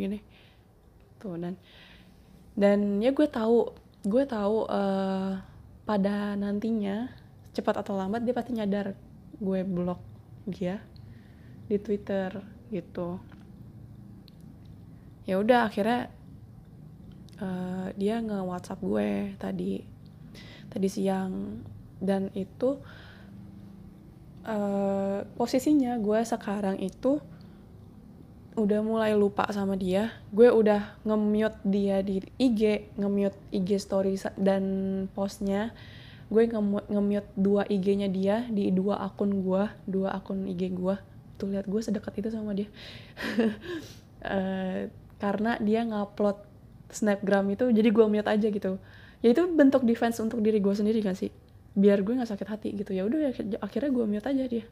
gini. 0.06 0.22
tuh 1.18 1.34
dan 1.34 1.58
dan 2.54 3.02
ya 3.02 3.10
gue 3.10 3.26
tahu 3.26 3.74
gue 4.06 4.22
tahu 4.22 4.70
uh, 4.70 5.42
pada 5.82 6.38
nantinya 6.38 7.10
cepat 7.58 7.82
atau 7.82 7.98
lambat 7.98 8.22
dia 8.22 8.30
pasti 8.30 8.54
nyadar 8.54 8.94
gue 9.42 9.66
blok 9.66 9.98
dia 10.46 10.78
di 11.66 11.74
Twitter 11.82 12.38
gitu. 12.70 13.18
Ya 15.26 15.42
udah 15.42 15.66
akhirnya 15.66 16.06
uh, 17.42 17.88
dia 17.94 18.20
nge 18.22 18.38
WhatsApp 18.44 18.82
gue 18.82 19.10
tadi 19.38 19.82
tadi 20.68 20.88
siang. 20.88 21.62
Dan 21.98 22.30
itu 22.38 22.78
uh, 24.46 25.18
posisinya 25.34 25.98
gue 25.98 26.20
sekarang 26.22 26.78
itu 26.78 27.18
udah 28.58 28.80
mulai 28.82 29.14
lupa 29.14 29.46
sama 29.54 29.78
dia. 29.78 30.10
Gue 30.34 30.50
udah 30.50 30.98
nge-mute 31.06 31.58
dia 31.66 32.02
di 32.02 32.22
IG 32.38 32.94
nge-mute 32.98 33.38
IG 33.54 33.78
story 33.78 34.18
dan 34.34 34.64
postnya. 35.14 35.70
Gue 36.28 36.44
nge-mute 36.50 37.30
dua 37.38 37.64
IG-nya 37.64 38.10
dia 38.10 38.44
di 38.50 38.68
dua 38.74 39.00
akun 39.00 39.42
gue 39.46 39.64
dua 39.86 40.18
akun 40.18 40.44
IG 40.50 40.74
gue. 40.74 40.96
Tuh 41.38 41.54
lihat 41.54 41.70
gue 41.70 41.80
sedekat 41.80 42.18
itu 42.18 42.28
sama 42.34 42.54
dia. 42.54 42.68
Uh, 44.22 44.90
karena 45.22 45.58
dia 45.58 45.82
ngupload 45.82 46.47
snapgram 46.88 47.44
itu 47.52 47.68
jadi 47.72 47.88
gue 47.92 48.06
mute 48.08 48.28
aja 48.28 48.48
gitu. 48.48 48.80
Ya 49.20 49.28
itu 49.34 49.42
bentuk 49.50 49.82
defense 49.84 50.22
untuk 50.22 50.40
diri 50.40 50.62
gue 50.62 50.74
sendiri 50.74 51.00
kan 51.04 51.14
sih. 51.18 51.32
Biar 51.76 52.00
gue 52.02 52.14
nggak 52.16 52.30
sakit 52.30 52.48
hati 52.48 52.68
gitu. 52.74 52.90
Ya 52.96 53.04
udah 53.04 53.34
akhirnya 53.60 53.90
gue 53.92 54.04
mute 54.08 54.26
aja 54.26 54.44
dia. 54.48 54.64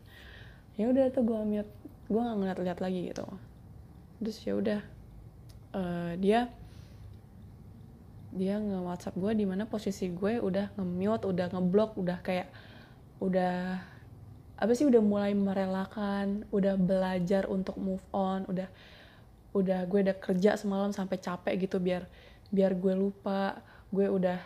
Ya 0.76 0.84
udah 0.88 1.10
tuh 1.12 1.24
gue 1.24 1.40
mute. 1.44 1.70
Gue 2.06 2.20
nggak 2.20 2.36
ngeliat-liat 2.38 2.78
lagi 2.80 3.00
gitu. 3.12 3.26
Terus 4.22 4.38
ya 4.44 4.52
udah 4.56 4.80
uh, 5.76 6.12
dia 6.16 6.48
dia 8.36 8.60
nge 8.60 8.78
WhatsApp 8.84 9.16
gue 9.16 9.32
di 9.32 9.44
mana 9.48 9.64
posisi 9.64 10.12
gue 10.12 10.36
udah 10.40 10.76
nge-mute, 10.76 11.24
udah 11.24 11.46
ngeblok, 11.56 11.96
udah 11.96 12.18
kayak 12.20 12.52
udah 13.16 13.80
apa 14.56 14.72
sih 14.72 14.84
udah 14.88 15.00
mulai 15.00 15.32
merelakan, 15.32 16.44
udah 16.52 16.76
belajar 16.76 17.48
untuk 17.48 17.76
move 17.80 18.04
on, 18.12 18.44
udah 18.48 18.68
udah 19.56 19.88
gue 19.88 20.04
udah 20.04 20.16
kerja 20.20 20.60
semalam 20.60 20.92
sampai 20.92 21.16
capek 21.16 21.64
gitu 21.64 21.80
biar 21.80 22.04
biar 22.52 22.76
gue 22.76 22.94
lupa, 22.94 23.58
gue 23.88 24.06
udah 24.06 24.38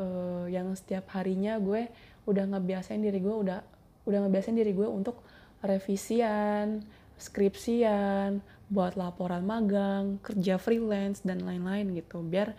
uh, 0.00 0.46
yang 0.48 0.72
setiap 0.72 1.12
harinya 1.12 1.60
gue 1.60 1.86
udah 2.24 2.44
ngebiasain 2.48 2.98
diri 2.98 3.20
gue 3.20 3.34
udah 3.34 3.60
udah 4.08 4.18
ngebiasain 4.24 4.56
diri 4.56 4.72
gue 4.72 4.88
untuk 4.88 5.20
revisian, 5.64 6.84
skripsian, 7.16 8.44
buat 8.68 8.96
laporan 9.00 9.44
magang, 9.44 10.20
kerja 10.20 10.60
freelance 10.60 11.24
dan 11.24 11.44
lain-lain 11.44 11.96
gitu. 11.96 12.20
Biar 12.20 12.52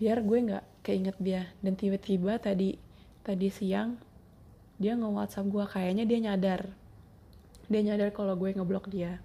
biar 0.00 0.24
gue 0.24 0.38
nggak 0.48 0.64
keinget 0.84 1.16
dia. 1.20 1.42
Dan 1.60 1.76
tiba-tiba 1.76 2.40
tadi 2.40 2.80
tadi 3.20 3.48
siang 3.52 4.00
dia 4.80 4.96
nge 4.96 5.08
WhatsApp 5.12 5.50
gue 5.52 5.64
kayaknya 5.68 6.04
dia 6.08 6.18
nyadar. 6.24 6.60
Dia 7.68 7.80
nyadar 7.84 8.08
kalau 8.16 8.34
gue 8.40 8.56
ngeblok 8.56 8.88
dia. 8.88 9.20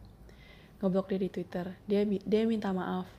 Ngeblok 0.85 1.09
dia 1.09 1.19
di 1.25 1.29
Twitter. 1.33 1.65
Dia 1.89 2.05
dia 2.05 2.45
minta 2.45 2.69
maaf. 2.69 3.09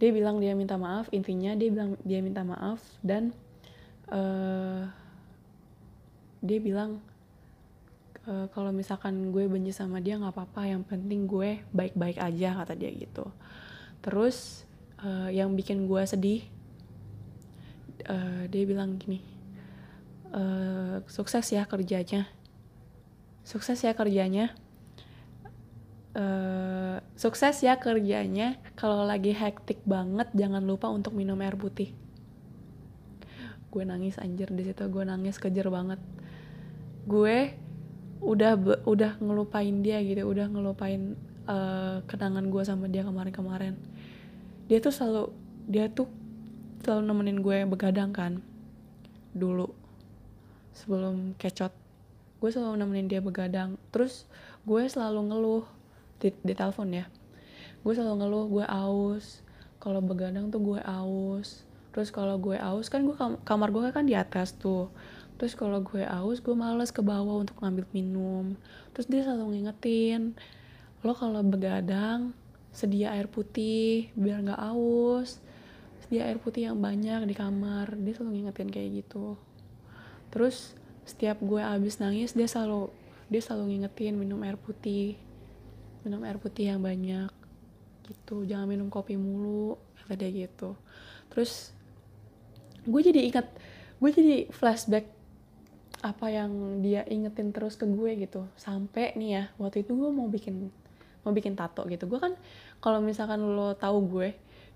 Dia 0.00 0.08
bilang 0.16 0.40
dia 0.40 0.56
minta 0.56 0.80
maaf, 0.80 1.12
intinya 1.12 1.52
dia 1.52 1.68
bilang 1.68 2.00
dia 2.00 2.24
minta 2.24 2.40
maaf 2.40 2.80
dan 3.04 3.36
uh, 4.08 4.88
dia 6.40 6.56
bilang 6.56 7.04
uh, 8.24 8.46
kalau 8.52 8.72
misalkan 8.72 9.30
gue 9.32 9.44
benci 9.44 9.72
sama 9.72 10.00
dia 10.02 10.16
nggak 10.16 10.34
apa-apa 10.34 10.68
yang 10.68 10.82
penting 10.84 11.28
gue 11.28 11.60
baik-baik 11.72 12.16
aja 12.16 12.56
kata 12.64 12.74
dia 12.76 12.90
gitu 12.92 13.28
terus 14.00 14.64
uh, 15.04 15.28
yang 15.28 15.52
bikin 15.52 15.84
gue 15.84 16.02
sedih 16.04 16.42
uh, 18.08 18.48
dia 18.48 18.62
bilang 18.64 18.96
gini 18.96 19.20
uh, 20.32 21.04
sukses 21.06 21.44
ya 21.52 21.68
kerjanya 21.68 22.24
sukses 23.44 23.80
ya 23.84 23.92
kerjanya 23.92 24.56
Uh, 26.10 26.98
sukses 27.14 27.62
ya 27.62 27.78
kerjanya. 27.78 28.58
Kalau 28.74 29.06
lagi 29.06 29.30
hektik 29.30 29.78
banget 29.86 30.26
jangan 30.34 30.66
lupa 30.66 30.90
untuk 30.90 31.14
minum 31.14 31.38
air 31.38 31.54
putih. 31.54 31.94
Gue 33.70 33.86
nangis 33.86 34.18
anjir 34.18 34.50
di 34.50 34.66
situ 34.66 34.82
gue 34.90 35.04
nangis 35.06 35.38
kejer 35.38 35.70
banget. 35.70 36.02
Gue 37.06 37.54
udah 38.20 38.58
udah 38.84 39.16
ngelupain 39.22 39.80
dia 39.80 40.02
gitu 40.04 40.28
udah 40.28 40.50
ngelupain 40.50 41.16
uh, 41.48 42.04
kenangan 42.04 42.50
gue 42.50 42.62
sama 42.66 42.90
dia 42.90 43.06
kemarin-kemarin. 43.06 43.78
Dia 44.66 44.82
tuh 44.82 44.90
selalu 44.90 45.30
dia 45.70 45.86
tuh 45.86 46.10
selalu 46.82 47.02
nemenin 47.06 47.38
gue 47.38 47.58
begadang 47.70 48.10
kan 48.10 48.42
dulu 49.30 49.70
sebelum 50.74 51.38
kecot. 51.38 51.70
Gue 52.42 52.50
selalu 52.50 52.82
nemenin 52.82 53.06
dia 53.06 53.22
begadang. 53.22 53.78
Terus 53.94 54.26
gue 54.66 54.82
selalu 54.90 55.30
ngeluh 55.30 55.64
di, 56.20 56.28
di 56.44 56.52
telepon 56.52 56.92
ya. 56.92 57.08
Gue 57.80 57.96
selalu 57.96 58.14
ngeluh 58.20 58.44
gue 58.52 58.66
aus. 58.68 59.40
Kalau 59.80 60.04
begadang 60.04 60.52
tuh 60.52 60.60
gue 60.60 60.80
aus. 60.84 61.64
Terus 61.90 62.12
kalau 62.14 62.38
gue 62.38 62.54
aus 62.60 62.86
kan 62.86 63.02
gue 63.02 63.16
kam 63.16 63.40
kamar 63.42 63.72
gue 63.72 63.90
kan 63.90 64.04
di 64.04 64.14
atas 64.14 64.54
tuh. 64.54 64.92
Terus 65.40 65.56
kalau 65.56 65.80
gue 65.80 66.04
aus 66.04 66.38
gue 66.44 66.52
males 66.52 66.92
ke 66.92 67.00
bawah 67.00 67.40
untuk 67.40 67.56
ngambil 67.64 67.88
minum. 67.96 68.54
Terus 68.92 69.08
dia 69.08 69.24
selalu 69.24 69.56
ngingetin 69.56 70.36
lo 71.00 71.16
kalau 71.16 71.40
begadang 71.40 72.36
sedia 72.76 73.16
air 73.16 73.24
putih 73.26 74.12
biar 74.14 74.44
nggak 74.44 74.60
aus. 74.60 75.40
Sedia 76.04 76.28
air 76.28 76.36
putih 76.36 76.68
yang 76.68 76.76
banyak 76.78 77.24
di 77.24 77.34
kamar. 77.34 77.96
Dia 77.96 78.12
selalu 78.20 78.44
ngingetin 78.44 78.68
kayak 78.68 78.90
gitu. 79.00 79.40
Terus 80.28 80.76
setiap 81.08 81.40
gue 81.42 81.58
abis 81.58 81.98
nangis 81.98 82.36
dia 82.36 82.46
selalu 82.46 82.92
dia 83.32 83.40
selalu 83.42 83.74
ngingetin 83.74 84.14
minum 84.14 84.38
air 84.46 84.54
putih 84.60 85.18
minum 86.06 86.22
air 86.24 86.36
putih 86.40 86.72
yang 86.74 86.80
banyak 86.80 87.30
gitu. 88.10 88.42
Jangan 88.44 88.66
minum 88.66 88.88
kopi 88.90 89.14
mulu 89.14 89.78
dia 90.10 90.26
gitu. 90.26 90.74
Terus 91.30 91.70
gue 92.82 93.00
jadi 93.00 93.30
ingat 93.30 93.46
gue 94.02 94.10
jadi 94.10 94.36
flashback 94.50 95.06
apa 96.00 96.32
yang 96.32 96.80
dia 96.80 97.04
ingetin 97.06 97.54
terus 97.54 97.78
ke 97.78 97.86
gue 97.86 98.26
gitu. 98.26 98.48
Sampai 98.58 99.14
nih 99.14 99.30
ya 99.30 99.44
waktu 99.60 99.86
itu 99.86 99.94
gue 99.94 100.10
mau 100.10 100.26
bikin 100.26 100.72
mau 101.22 101.30
bikin 101.30 101.54
tato 101.54 101.86
gitu. 101.86 102.10
Gue 102.10 102.18
kan 102.18 102.34
kalau 102.82 102.98
misalkan 102.98 103.38
lo 103.38 103.76
tahu 103.78 103.98
gue 104.08 104.28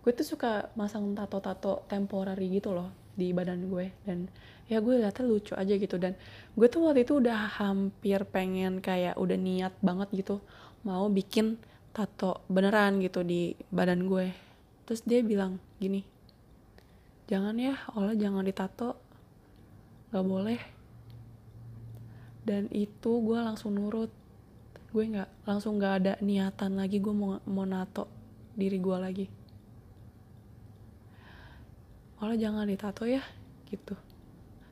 gue 0.05 0.13
tuh 0.13 0.37
suka 0.37 0.69
masang 0.77 1.17
tato-tato 1.17 1.89
temporary 1.89 2.61
gitu 2.61 2.77
loh 2.77 2.93
di 3.17 3.33
badan 3.35 3.67
gue. 3.67 3.91
Dan 4.05 4.29
ya 4.69 4.79
gue 4.79 5.01
liatnya 5.01 5.25
lucu 5.27 5.53
aja 5.57 5.75
gitu. 5.75 5.97
Dan 5.99 6.15
gue 6.55 6.67
tuh 6.71 6.87
waktu 6.87 7.03
itu 7.09 7.19
udah 7.19 7.59
hampir 7.59 8.23
pengen 8.29 8.79
kayak 8.79 9.17
udah 9.19 9.35
niat 9.35 9.75
banget 9.83 10.13
gitu 10.15 10.45
mau 10.85 11.09
bikin 11.09 11.57
tato 11.97 12.45
beneran 12.47 13.01
gitu 13.01 13.25
di 13.25 13.57
badan 13.73 14.07
gue. 14.07 14.31
Terus 14.85 15.01
dia 15.09 15.25
bilang 15.25 15.57
gini 15.81 16.05
jangan 17.25 17.57
ya 17.57 17.75
Allah 17.97 18.15
jangan 18.17 18.45
ditato. 18.45 18.97
Nggak 20.13 20.27
boleh. 20.29 20.61
Dan 22.45 22.69
itu 22.71 23.11
gue 23.25 23.39
langsung 23.41 23.73
nurut. 23.75 24.13
Gue 24.93 25.11
nggak 25.11 25.49
langsung 25.49 25.81
nggak 25.81 25.95
ada 26.05 26.13
niatan 26.21 26.77
lagi 26.77 27.01
gue 27.01 27.15
mau 27.17 27.41
mau 27.49 27.65
nato 27.65 28.07
diri 28.55 28.79
gue 28.79 28.97
lagi. 29.01 29.27
Allah 32.21 32.37
jangan 32.39 32.69
ditato 32.69 33.09
ya 33.09 33.25
gitu. 33.73 33.97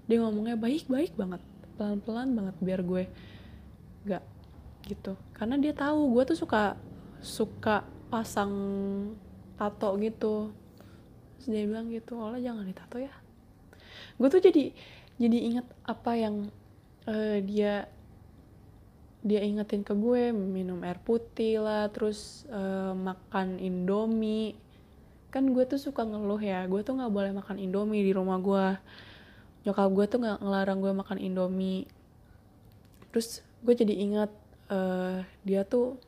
Dia 0.07 0.21
ngomongnya 0.21 0.55
baik-baik 0.61 1.17
banget 1.17 1.41
pelan-pelan 1.81 2.37
banget 2.37 2.57
biar 2.61 2.81
gue 2.85 3.03
nggak 4.07 4.25
gitu. 4.87 5.15
Karena 5.35 5.59
dia 5.59 5.73
tahu 5.75 6.19
gue 6.19 6.35
tuh 6.35 6.39
suka 6.39 6.79
suka 7.23 7.87
pasang 8.11 8.53
tato 9.57 9.95
gitu. 10.03 10.51
Terus 11.39 11.47
dia 11.49 11.65
bilang 11.67 11.89
gitu 11.91 12.19
Allah 12.19 12.43
jangan 12.43 12.67
ditato 12.67 12.99
ya. 12.99 13.15
Gue 14.19 14.29
tuh 14.29 14.43
jadi 14.43 14.75
jadi 15.17 15.39
inget 15.39 15.67
apa 15.87 16.13
yang 16.19 16.51
uh, 17.07 17.39
dia 17.43 17.87
dia 19.23 19.39
ingetin 19.39 19.87
ke 19.87 19.95
gue 19.95 20.35
minum 20.35 20.83
air 20.83 20.99
putih 20.99 21.63
lah 21.63 21.87
terus 21.95 22.43
uh, 22.51 22.91
makan 22.93 23.63
indomie. 23.63 24.59
Kan 25.31 25.55
gue 25.55 25.65
tuh 25.65 25.79
suka 25.79 26.03
ngeluh 26.03 26.43
ya 26.43 26.67
gue 26.67 26.83
tuh 26.83 26.99
nggak 26.99 27.13
boleh 27.15 27.33
makan 27.33 27.63
indomie 27.63 28.03
di 28.03 28.11
rumah 28.11 28.43
gue. 28.43 28.67
Nyokap 29.63 29.91
gue 29.95 30.05
tuh 30.11 30.19
nggak 30.19 30.39
ngelarang 30.43 30.79
gue 30.83 30.93
makan 30.93 31.19
indomie. 31.23 31.87
Terus 33.15 33.47
gue 33.63 33.75
jadi 33.79 33.95
ingat 33.95 34.42
uh, 34.73 35.21
dia 35.45 35.69
tuh 35.69 36.01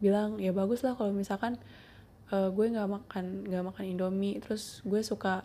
bilang 0.00 0.40
ya 0.40 0.50
bagus 0.50 0.80
lah 0.82 0.96
kalau 0.96 1.12
misalkan 1.12 1.60
uh, 2.32 2.48
gue 2.48 2.66
nggak 2.72 2.88
makan 2.88 3.24
nggak 3.46 3.64
makan 3.68 3.84
indomie. 3.84 4.40
Terus 4.40 4.80
gue 4.88 5.04
suka 5.04 5.44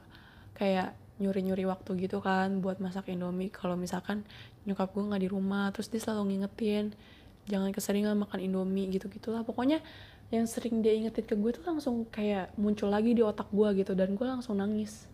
kayak 0.56 0.96
nyuri-nyuri 1.20 1.68
waktu 1.68 2.08
gitu 2.08 2.24
kan 2.24 2.64
buat 2.64 2.80
masak 2.80 3.12
indomie. 3.12 3.52
Kalau 3.52 3.76
misalkan 3.76 4.24
nyokap 4.64 4.96
gue 4.96 5.04
nggak 5.04 5.24
di 5.24 5.30
rumah 5.32 5.72
terus 5.72 5.88
dia 5.88 6.04
selalu 6.04 6.36
ngingetin 6.36 6.92
jangan 7.48 7.72
keseringan 7.72 8.20
makan 8.20 8.44
indomie 8.44 8.92
gitu 8.92 9.08
gitulah 9.08 9.40
pokoknya 9.48 9.80
yang 10.28 10.44
sering 10.44 10.84
dia 10.84 10.92
ingetin 10.92 11.24
ke 11.24 11.40
gue 11.40 11.56
tuh 11.56 11.64
langsung 11.64 12.04
kayak 12.12 12.52
muncul 12.60 12.92
lagi 12.92 13.16
di 13.16 13.24
otak 13.24 13.48
gue 13.48 13.80
gitu 13.80 13.96
dan 13.96 14.12
gue 14.12 14.28
langsung 14.28 14.60
nangis. 14.60 15.08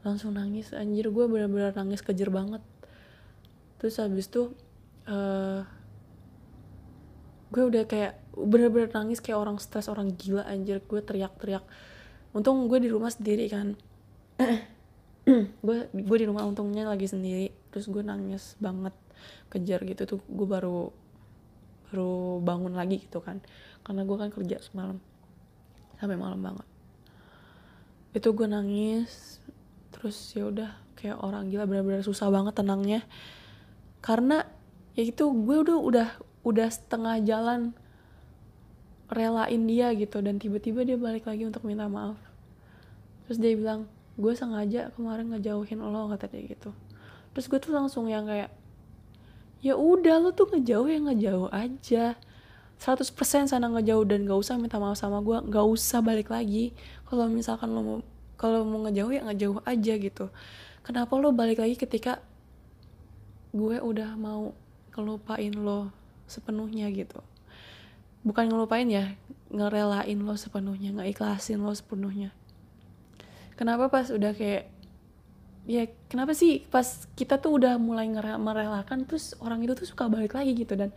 Langsung 0.00 0.32
nangis 0.32 0.72
anjir 0.72 1.12
gue 1.12 1.24
bener-bener 1.28 1.76
nangis 1.76 2.00
kejer 2.00 2.32
banget. 2.32 2.64
Terus 3.76 4.00
habis 4.00 4.32
tuh 4.32 4.56
uh, 5.08 5.60
gue 7.48 7.62
udah 7.64 7.84
kayak 7.88 8.20
bener-bener 8.36 8.92
nangis 8.92 9.24
kayak 9.24 9.40
orang 9.40 9.56
stres 9.58 9.88
orang 9.88 10.14
gila 10.14 10.44
anjir. 10.44 10.84
Gue 10.84 11.00
teriak-teriak. 11.00 11.64
Untung 12.36 12.68
gue 12.68 12.78
di 12.78 12.92
rumah 12.92 13.10
sendiri 13.10 13.48
kan. 13.48 13.74
Gue 15.60 15.92
gue 15.92 16.16
di 16.16 16.24
rumah 16.24 16.48
untungnya 16.48 16.88
lagi 16.88 17.04
sendiri. 17.04 17.52
Terus 17.68 17.92
gue 17.92 18.00
nangis 18.00 18.56
banget. 18.56 18.96
Kejar 19.52 19.84
gitu 19.84 20.16
tuh 20.16 20.20
gue 20.24 20.48
baru 20.48 20.88
baru 21.88 22.40
bangun 22.40 22.72
lagi 22.72 23.04
gitu 23.04 23.20
kan. 23.20 23.44
Karena 23.84 24.08
gue 24.08 24.16
kan 24.16 24.32
kerja 24.32 24.56
semalam. 24.64 24.96
Sampai 26.00 26.16
malam 26.16 26.40
banget. 26.40 26.64
Itu 28.16 28.32
gue 28.32 28.48
nangis. 28.48 29.44
Terus 29.92 30.16
ya 30.32 30.48
udah 30.48 30.70
kayak 30.96 31.20
orang 31.20 31.52
gila 31.52 31.68
benar-benar 31.68 32.00
susah 32.00 32.32
banget 32.32 32.56
tenangnya. 32.56 33.04
Karena 34.00 34.48
ya 34.94 35.02
itu 35.04 35.24
gue 35.24 35.56
udah 35.64 35.78
udah 35.78 36.08
udah 36.46 36.68
setengah 36.70 37.20
jalan 37.26 37.76
relain 39.08 39.64
dia 39.64 39.92
gitu 39.96 40.20
dan 40.20 40.36
tiba-tiba 40.36 40.84
dia 40.84 40.96
balik 41.00 41.24
lagi 41.24 41.48
untuk 41.48 41.64
minta 41.64 41.88
maaf. 41.88 42.20
Terus 43.26 43.40
dia 43.40 43.52
bilang 43.56 43.88
gue 44.20 44.32
sengaja 44.36 44.92
kemarin 44.92 45.32
ngejauhin 45.32 45.80
lo 45.80 46.12
kata 46.12 46.28
dia 46.28 46.44
gitu. 46.44 46.70
Terus 47.32 47.46
gue 47.48 47.58
tuh 47.60 47.72
langsung 47.72 48.08
yang 48.08 48.28
kayak 48.28 48.52
ya 49.64 49.74
udah 49.74 50.22
lo 50.22 50.30
tuh 50.36 50.52
ngejauh 50.52 50.88
ya 50.88 51.00
ngejauh 51.00 51.48
aja. 51.52 52.16
100% 52.78 53.50
sana 53.50 53.66
ngejauh 53.74 54.06
dan 54.06 54.22
gak 54.22 54.38
usah 54.38 54.54
minta 54.54 54.78
maaf 54.78 54.94
sama 54.94 55.18
gue 55.18 55.34
gak 55.50 55.66
usah 55.66 56.04
balik 56.04 56.30
lagi. 56.30 56.76
Kalau 57.08 57.26
misalkan 57.26 57.72
lo 57.72 57.80
mau 57.82 57.98
kalau 58.38 58.62
mau 58.62 58.86
ngejauh 58.86 59.10
ya 59.10 59.24
ngejauh 59.24 59.64
aja 59.66 59.94
gitu. 59.98 60.30
Kenapa 60.86 61.10
lo 61.18 61.34
balik 61.34 61.58
lagi 61.58 61.74
ketika 61.74 62.22
gue 63.50 63.80
udah 63.80 64.14
mau 64.14 64.54
ngelupain 64.98 65.54
lo 65.54 65.94
sepenuhnya 66.26 66.90
gitu. 66.90 67.22
Bukan 68.26 68.50
ngelupain 68.50 68.90
ya 68.90 69.14
ngerelain 69.54 70.18
lo 70.18 70.34
sepenuhnya 70.34 70.90
ngeikhlasin 70.98 71.62
lo 71.62 71.70
sepenuhnya. 71.70 72.34
Kenapa 73.54 73.86
pas 73.86 74.10
udah 74.10 74.34
kayak 74.34 74.66
ya 75.70 75.86
kenapa 76.10 76.34
sih 76.34 76.66
pas 76.66 77.06
kita 77.14 77.38
tuh 77.38 77.62
udah 77.62 77.78
mulai 77.78 78.10
merelakan 78.40 79.06
terus 79.06 79.38
orang 79.38 79.62
itu 79.62 79.78
tuh 79.78 79.86
suka 79.86 80.10
balik 80.10 80.34
lagi 80.34 80.56
gitu 80.58 80.74
dan 80.74 80.90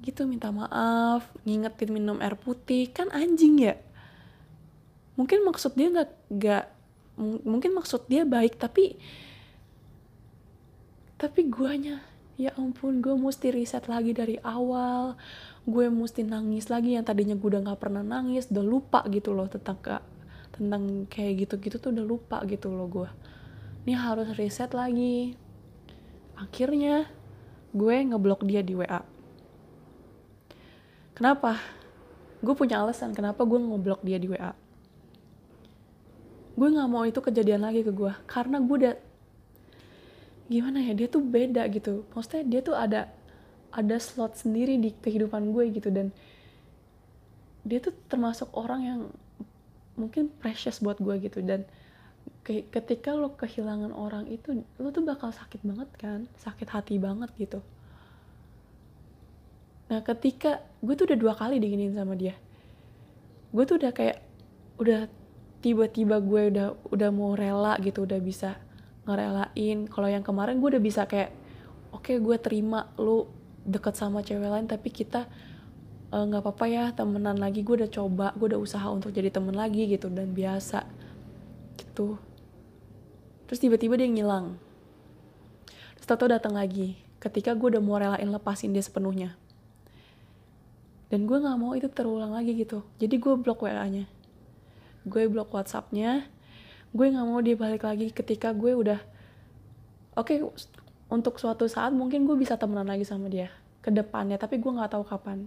gitu 0.00 0.30
minta 0.30 0.54
maaf 0.54 1.26
ngingetin 1.44 1.90
minum 1.92 2.16
air 2.24 2.40
putih 2.40 2.88
kan 2.88 3.12
anjing 3.12 3.60
ya. 3.60 3.76
Mungkin 5.20 5.44
maksud 5.44 5.76
dia 5.76 5.92
nggak 5.92 6.10
nggak 6.32 6.64
mungkin 7.46 7.70
maksud 7.78 8.10
dia 8.10 8.26
baik 8.26 8.58
tapi 8.58 8.98
tapi 11.14 11.46
guanya 11.46 12.02
ya 12.34 12.50
ampun 12.58 12.98
gue 12.98 13.14
mesti 13.14 13.54
riset 13.54 13.86
lagi 13.86 14.10
dari 14.14 14.36
awal. 14.42 15.14
Gue 15.64 15.88
mesti 15.88 16.26
nangis 16.26 16.68
lagi 16.68 16.98
yang 16.98 17.06
tadinya 17.06 17.38
gue 17.38 17.48
udah 17.48 17.62
nggak 17.64 17.80
pernah 17.80 18.02
nangis 18.04 18.50
udah 18.50 18.64
lupa 18.64 19.00
gitu 19.08 19.32
loh 19.32 19.48
tentang 19.48 19.80
tentang 20.54 21.06
kayak 21.10 21.46
gitu-gitu 21.46 21.82
tuh 21.82 21.90
udah 21.90 22.06
lupa 22.06 22.38
gitu 22.46 22.70
loh 22.70 22.86
gue. 22.90 23.08
Ini 23.84 23.94
harus 23.96 24.28
reset 24.34 24.72
lagi. 24.72 25.36
Akhirnya 26.34 27.06
gue 27.74 27.94
ngeblok 28.06 28.46
dia 28.46 28.62
di 28.62 28.78
WA 28.78 29.02
kenapa? 31.18 31.58
Gue 32.38 32.54
punya 32.54 32.86
alasan 32.86 33.10
kenapa 33.10 33.42
gue 33.42 33.58
ngeblok 33.58 34.06
dia 34.06 34.18
di 34.22 34.30
WA 34.30 34.54
gue 36.54 36.68
nggak 36.70 36.86
mau 36.86 37.02
itu 37.02 37.18
kejadian 37.18 37.66
lagi 37.66 37.82
ke 37.82 37.90
gue 37.90 38.14
karena 38.30 38.62
gue 38.62 38.76
udah 38.78 38.94
gimana 40.48 40.80
ya 40.80 40.92
dia 40.92 41.08
tuh 41.08 41.24
beda 41.24 41.64
gitu. 41.72 42.04
Maksudnya 42.12 42.44
dia 42.44 42.60
tuh 42.60 42.76
ada 42.76 43.08
ada 43.74 43.96
slot 43.98 44.38
sendiri 44.38 44.78
di 44.78 44.92
kehidupan 44.92 45.50
gue 45.50 45.64
gitu. 45.72 45.88
Dan 45.90 46.12
dia 47.64 47.80
tuh 47.80 47.96
termasuk 48.06 48.52
orang 48.52 48.80
yang 48.84 49.00
mungkin 49.96 50.28
precious 50.28 50.78
buat 50.84 51.00
gue 51.00 51.16
gitu. 51.24 51.40
Dan 51.40 51.64
ke 52.44 52.68
ketika 52.68 53.16
lo 53.16 53.32
kehilangan 53.36 53.92
orang 53.92 54.28
itu 54.28 54.64
lo 54.76 54.88
tuh 54.92 55.04
bakal 55.04 55.32
sakit 55.32 55.64
banget 55.64 55.88
kan? 55.96 56.20
Sakit 56.36 56.68
hati 56.70 57.00
banget 57.00 57.32
gitu. 57.40 57.64
Nah 59.88 60.00
ketika 60.04 60.60
gue 60.84 60.94
tuh 60.96 61.08
udah 61.08 61.18
dua 61.18 61.34
kali 61.36 61.56
diginin 61.60 61.96
sama 61.96 62.16
dia. 62.16 62.36
Gue 63.50 63.64
tuh 63.64 63.80
udah 63.80 63.92
kayak 63.96 64.20
udah 64.76 65.06
tiba-tiba 65.64 66.20
gue 66.20 66.42
udah 66.52 66.68
udah 66.92 67.10
mau 67.14 67.32
rela 67.32 67.80
gitu 67.80 68.04
udah 68.04 68.20
bisa 68.20 68.60
ngerelain. 69.04 69.78
Kalau 69.88 70.08
yang 70.08 70.24
kemarin 70.24 70.60
gue 70.60 70.76
udah 70.76 70.82
bisa 70.82 71.08
kayak 71.08 71.32
oke 71.94 72.04
okay, 72.04 72.16
gue 72.20 72.36
terima 72.40 72.92
lo 73.00 73.30
deket 73.64 73.96
sama 73.96 74.20
cewek 74.20 74.48
lain 74.48 74.68
tapi 74.68 74.92
kita 74.92 75.24
Eh, 76.14 76.22
nggak 76.30 76.42
uh, 76.42 76.44
apa-apa 76.46 76.64
ya 76.70 76.84
temenan 76.94 77.34
lagi. 77.42 77.66
Gue 77.66 77.82
udah 77.82 77.90
coba 77.90 78.30
gue 78.38 78.54
udah 78.54 78.60
usaha 78.62 78.86
untuk 78.86 79.10
jadi 79.10 79.34
temen 79.34 79.50
lagi 79.50 79.90
gitu 79.90 80.06
dan 80.06 80.30
biasa. 80.30 80.86
Gitu. 81.74 82.14
Terus 83.50 83.58
tiba-tiba 83.58 83.98
dia 83.98 84.06
ngilang. 84.06 84.54
Terus 85.98 86.06
Tato 86.06 86.30
datang 86.30 86.54
lagi 86.54 87.02
ketika 87.18 87.58
gue 87.58 87.74
udah 87.74 87.82
mau 87.82 87.98
relain 87.98 88.30
lepasin 88.30 88.70
dia 88.70 88.84
sepenuhnya. 88.86 89.34
Dan 91.10 91.26
gue 91.26 91.34
nggak 91.34 91.58
mau 91.58 91.74
itu 91.74 91.90
terulang 91.90 92.30
lagi 92.30 92.54
gitu. 92.54 92.86
Jadi 93.02 93.18
gue 93.18 93.34
blok 93.34 93.66
wa 93.66 93.86
nya 93.90 94.06
gue 95.04 95.28
blok 95.28 95.52
whatsappnya 95.52 96.24
gue 96.94 97.06
nggak 97.10 97.26
mau 97.26 97.42
dia 97.42 97.58
balik 97.58 97.82
lagi 97.82 98.14
ketika 98.14 98.54
gue 98.54 98.70
udah 98.70 99.02
oke 100.14 100.30
okay, 100.30 100.38
untuk 101.10 101.36
suatu 101.42 101.66
saat 101.66 101.90
mungkin 101.90 102.24
gue 102.24 102.38
bisa 102.38 102.54
temenan 102.54 102.86
lagi 102.86 103.02
sama 103.02 103.26
dia 103.26 103.50
ke 103.84 103.92
depannya 103.92 104.40
tapi 104.40 104.56
gue 104.56 104.72
nggak 104.72 104.96
tahu 104.96 105.04
kapan. 105.04 105.44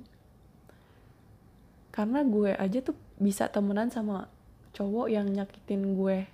Karena 1.90 2.22
gue 2.22 2.54
aja 2.54 2.80
tuh 2.86 2.94
bisa 3.18 3.50
temenan 3.50 3.90
sama 3.90 4.30
cowok 4.78 5.10
yang 5.10 5.26
nyakitin 5.26 5.98
gue 5.98 6.30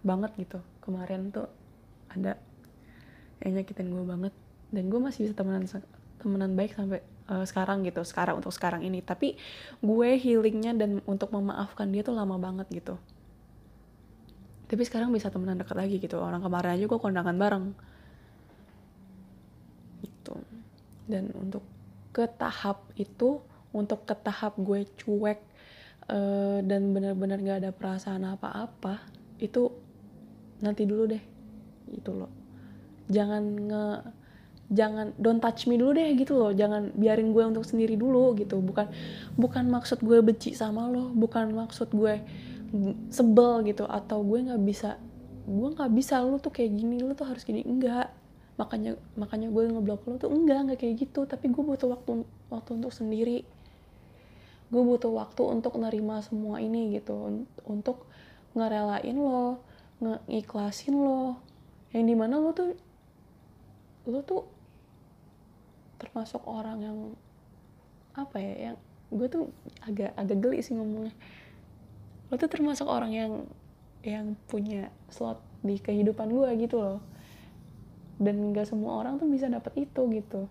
banget 0.00 0.32
gitu. 0.40 0.64
Kemarin 0.80 1.28
tuh 1.28 1.52
ada 2.08 2.40
yang 3.44 3.60
nyakitin 3.60 3.92
gue 3.92 4.04
banget. 4.08 4.32
Dan 4.72 4.88
gue 4.88 4.96
masih 4.96 5.28
bisa 5.28 5.36
temenan 5.36 5.68
temenan 6.16 6.56
baik 6.56 6.72
sampai 6.72 7.04
uh, 7.28 7.44
sekarang 7.44 7.84
gitu 7.84 8.00
sekarang 8.08 8.40
untuk 8.40 8.56
sekarang 8.56 8.80
ini. 8.80 9.04
Tapi 9.04 9.36
gue 9.84 10.08
healingnya 10.16 10.72
dan 10.72 11.04
untuk 11.04 11.28
memaafkan 11.36 11.92
dia 11.92 12.00
tuh 12.00 12.16
lama 12.16 12.40
banget 12.40 12.72
gitu 12.72 12.96
tapi 14.72 14.88
sekarang 14.88 15.12
bisa 15.12 15.28
temenan 15.28 15.60
dekat 15.60 15.76
lagi 15.76 16.00
gitu. 16.00 16.16
Orang 16.16 16.40
kemarin 16.40 16.80
aja 16.80 16.88
gue 16.88 16.96
kondangan 16.96 17.36
bareng. 17.36 17.76
Gitu. 20.00 20.32
Dan 21.04 21.28
untuk 21.36 21.60
ke 22.16 22.24
tahap 22.24 22.88
itu 22.96 23.44
untuk 23.76 24.08
ke 24.08 24.16
tahap 24.16 24.56
gue 24.56 24.88
cuek 24.96 25.44
uh, 26.08 26.64
dan 26.64 26.88
benar-benar 26.96 27.36
gak 27.44 27.58
ada 27.68 27.70
perasaan 27.76 28.24
apa-apa 28.24 29.04
itu 29.44 29.68
nanti 30.64 30.88
dulu 30.88 31.04
deh. 31.04 31.20
Itu 31.92 32.16
loh. 32.16 32.32
Jangan 33.12 33.44
nge 33.44 33.84
jangan 34.72 35.12
don't 35.20 35.44
touch 35.44 35.68
me 35.68 35.76
dulu 35.76 36.00
deh 36.00 36.16
gitu 36.16 36.32
loh. 36.32 36.56
Jangan 36.56 36.96
biarin 36.96 37.36
gue 37.36 37.44
untuk 37.44 37.68
sendiri 37.68 38.00
dulu 38.00 38.32
gitu. 38.40 38.56
Bukan 38.56 38.88
bukan 39.36 39.68
maksud 39.68 40.00
gue 40.00 40.16
benci 40.24 40.56
sama 40.56 40.88
lo. 40.88 41.12
Bukan 41.12 41.52
maksud 41.52 41.92
gue 41.92 42.24
sebel 43.12 43.60
gitu 43.68 43.84
atau 43.84 44.24
gue 44.24 44.48
nggak 44.48 44.62
bisa 44.64 44.96
gue 45.42 45.68
nggak 45.74 45.92
bisa 45.92 46.22
lo 46.24 46.38
tuh 46.40 46.54
kayak 46.54 46.72
gini 46.72 47.02
lo 47.02 47.12
tuh 47.12 47.28
harus 47.28 47.42
gini. 47.44 47.66
Enggak. 47.66 48.14
Makanya 48.56 48.96
makanya 49.18 49.48
gue 49.50 49.62
ngeblok 49.68 50.02
lo 50.08 50.14
tuh 50.16 50.30
enggak 50.32 50.70
nggak 50.70 50.78
kayak 50.80 50.94
gitu. 51.02 51.26
Tapi 51.28 51.50
gue 51.50 51.62
butuh 51.62 51.88
waktu 51.92 52.24
waktu 52.48 52.70
untuk 52.78 52.92
sendiri. 52.94 53.44
Gue 54.72 54.82
butuh 54.86 55.12
waktu 55.12 55.42
untuk 55.44 55.76
nerima 55.76 56.22
semua 56.24 56.62
ini 56.62 56.96
gitu. 56.96 57.44
Untuk 57.66 58.08
ngerelain 58.56 59.16
lo 59.18 59.60
ngeikhlasin 60.00 60.96
lo. 60.96 61.36
Yang 61.92 62.04
di 62.08 62.14
mana 62.16 62.40
lo 62.40 62.54
tuh 62.56 62.72
lo 64.08 64.20
tuh 64.24 64.42
termasuk 66.00 66.42
orang 66.50 66.78
yang 66.82 66.98
apa 68.18 68.36
ya 68.42 68.54
yang 68.70 68.76
gue 69.12 69.28
tuh 69.28 69.44
agak 69.84 70.10
agak 70.18 70.38
geli 70.42 70.58
sih 70.64 70.74
ngomongnya 70.74 71.14
lo 72.32 72.40
tuh 72.40 72.48
termasuk 72.48 72.88
orang 72.88 73.12
yang 73.12 73.32
yang 74.00 74.32
punya 74.48 74.88
slot 75.12 75.36
di 75.60 75.76
kehidupan 75.76 76.32
gue 76.32 76.64
gitu 76.64 76.80
loh. 76.80 76.98
Dan 78.16 78.56
gak 78.56 78.72
semua 78.72 79.04
orang 79.04 79.20
tuh 79.20 79.28
bisa 79.28 79.52
dapet 79.52 79.84
itu 79.84 80.00
gitu. 80.16 80.48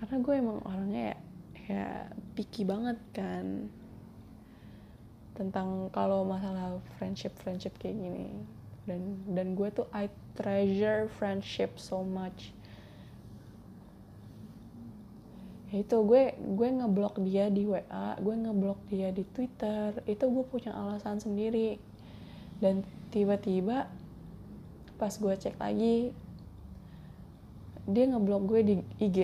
Karena 0.00 0.16
gue 0.24 0.34
emang 0.40 0.58
orangnya 0.64 1.02
ya 1.12 1.18
ya 1.68 1.88
picky 2.32 2.64
banget 2.64 2.96
kan. 3.12 3.68
Tentang 5.36 5.92
kalau 5.92 6.24
masalah 6.24 6.80
friendship 6.96 7.36
friendship 7.44 7.76
kayak 7.76 8.00
gini. 8.00 8.32
Dan 8.88 9.20
dan 9.36 9.52
gue 9.52 9.68
tuh 9.68 9.84
I 9.92 10.08
treasure 10.32 11.12
friendship 11.20 11.76
so 11.76 12.00
much 12.00 12.56
ya 15.70 15.86
itu 15.86 15.96
gue 16.02 16.34
gue 16.34 16.68
ngeblok 16.68 17.22
dia 17.22 17.46
di 17.46 17.62
WA 17.62 18.18
gue 18.18 18.34
ngeblok 18.34 18.90
dia 18.90 19.14
di 19.14 19.22
Twitter. 19.22 19.94
Itu 20.04 20.26
gue 20.30 20.44
punya 20.46 20.74
alasan 20.74 21.22
sendiri. 21.22 21.78
Dan 22.58 22.82
tiba-tiba 23.14 23.86
pas 25.00 25.14
gue 25.16 25.32
cek 25.32 25.56
lagi 25.56 26.12
dia 27.88 28.04
ngeblok 28.04 28.42
gue 28.44 28.60
di 28.60 28.74
IG 29.00 29.18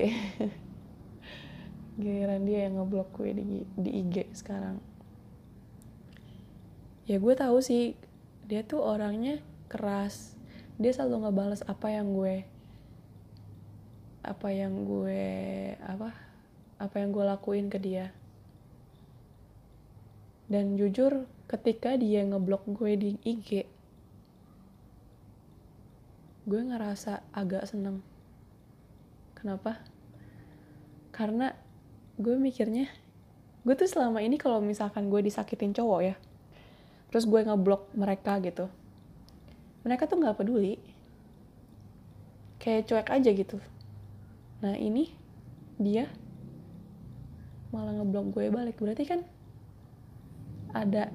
giliran 2.00 2.42
dia 2.48 2.66
yang 2.66 2.80
ngeblok 2.80 3.12
gue 3.20 3.30
di, 3.37 3.44
di 3.76 3.90
IG 4.06 4.32
sekarang. 4.32 4.80
Ya 7.06 7.20
gue 7.20 7.35
tahu 7.37 7.61
sih 7.62 7.94
dia 8.46 8.62
tuh 8.62 8.80
orangnya 8.80 9.42
keras. 9.66 10.38
Dia 10.78 10.94
selalu 10.94 11.28
ngebales 11.28 11.62
apa 11.66 11.90
yang 11.90 12.14
gue 12.14 12.46
apa 14.26 14.50
yang 14.50 14.82
gue 14.82 15.75
apa 16.96 17.04
yang 17.04 17.12
gue 17.12 17.28
lakuin 17.28 17.68
ke 17.68 17.76
dia. 17.76 18.09
Dan 20.48 20.80
jujur 20.80 21.28
ketika 21.44 21.92
dia 22.00 22.24
ngeblok 22.24 22.64
gue 22.72 22.96
di 22.96 23.11
IG 23.20 23.68
gue 26.48 26.61
ngerasa 26.72 27.20
agak 27.37 27.68
seneng. 27.68 28.00
Kenapa? 29.37 29.76
Karena 31.12 31.52
gue 32.16 32.32
mikirnya 32.40 32.88
gue 33.68 33.76
tuh 33.76 33.92
selama 33.92 34.24
ini 34.24 34.40
kalau 34.40 34.64
misalkan 34.64 35.12
gue 35.12 35.20
disakitin 35.20 35.76
cowok 35.76 36.00
ya 36.00 36.16
terus 37.12 37.28
gue 37.28 37.44
ngeblok 37.44 37.92
mereka 37.92 38.40
gitu 38.40 38.72
mereka 39.85 40.09
tuh 40.09 40.16
nggak 40.16 40.40
peduli. 40.40 40.80
Kayak 42.56 42.88
cuek 42.88 43.09
aja 43.12 43.30
gitu. 43.37 43.61
Nah 44.64 44.80
ini 44.80 45.12
dia 45.76 46.09
malah 47.74 47.92
ngeblok 47.96 48.26
gue 48.35 48.44
balik. 48.50 48.76
Berarti 48.79 49.05
kan 49.07 49.20
ada 50.76 51.09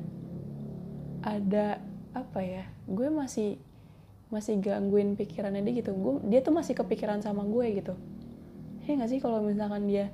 ada 1.21 1.77
apa 2.11 2.39
ya 2.41 2.65
gue 2.89 3.07
masih 3.13 3.61
masih 4.33 4.57
gangguin 4.63 5.19
pikirannya 5.19 5.61
dia 5.61 5.83
gitu. 5.83 5.91
Gue 5.93 6.23
dia 6.27 6.39
tuh 6.41 6.55
masih 6.55 6.73
kepikiran 6.75 7.19
sama 7.19 7.43
gue 7.43 7.83
gitu. 7.83 7.93
Ya 8.87 8.97
nggak 8.97 9.11
sih 9.11 9.19
kalau 9.19 9.43
misalkan 9.43 9.85
dia 9.85 10.09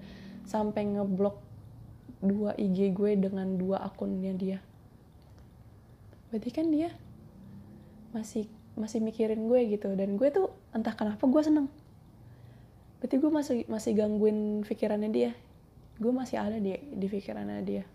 sampai 0.50 0.90
ngeblok 0.90 1.40
dua 2.18 2.58
IG 2.58 2.98
gue 2.98 3.14
dengan 3.16 3.56
dua 3.56 3.86
akunnya 3.86 4.34
dia? 4.34 4.58
Berarti 6.34 6.50
kan 6.50 6.68
dia 6.74 6.92
masih 8.12 8.50
masih 8.74 9.00
mikirin 9.02 9.46
gue 9.46 9.78
gitu. 9.78 9.94
Dan 9.94 10.18
gue 10.18 10.28
tuh 10.34 10.50
entah 10.74 10.98
kenapa 10.98 11.24
gue 11.24 11.42
seneng. 11.46 11.68
Berarti 12.98 13.16
gue 13.22 13.32
masih 13.32 13.58
masih 13.70 13.92
gangguin 13.94 14.66
pikirannya 14.66 15.14
dia 15.14 15.32
gue 15.98 16.12
masih 16.14 16.38
ada 16.38 16.58
di 16.62 16.78
di 16.78 17.08
pikirannya 17.10 17.62
dia. 17.66 17.86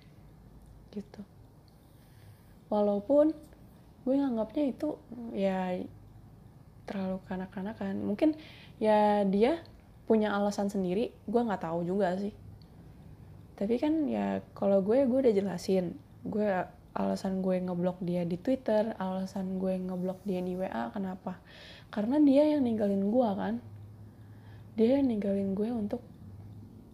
Gitu. 0.90 1.22
Walaupun 2.68 3.32
gue 4.02 4.14
nganggapnya 4.18 4.64
itu 4.70 4.98
ya 5.34 5.78
terlalu 6.84 7.22
kanak-kanakan. 7.30 8.02
Mungkin 8.02 8.34
ya 8.82 9.22
dia 9.22 9.62
punya 10.04 10.34
alasan 10.34 10.68
sendiri 10.68 11.14
gue 11.30 11.40
nggak 11.40 11.62
tahu 11.62 11.86
juga 11.86 12.18
sih. 12.18 12.34
Tapi 13.54 13.74
kan 13.78 14.10
ya 14.10 14.42
kalau 14.58 14.82
gue 14.82 15.06
gue 15.06 15.18
udah 15.22 15.34
jelasin. 15.34 15.94
Gue 16.26 16.46
alasan 16.92 17.40
gue 17.40 17.56
ngeblok 17.56 18.04
dia 18.04 18.20
di 18.28 18.36
Twitter 18.36 18.92
alasan 19.00 19.56
gue 19.56 19.80
ngeblok 19.80 20.20
dia 20.28 20.44
di 20.44 20.52
WA 20.52 20.92
kenapa? 20.92 21.40
Karena 21.88 22.20
dia 22.20 22.44
yang 22.52 22.64
ninggalin 22.64 23.08
gue 23.08 23.30
kan? 23.32 23.54
Dia 24.76 25.00
yang 25.00 25.08
ninggalin 25.08 25.56
gue 25.56 25.68
untuk 25.72 26.04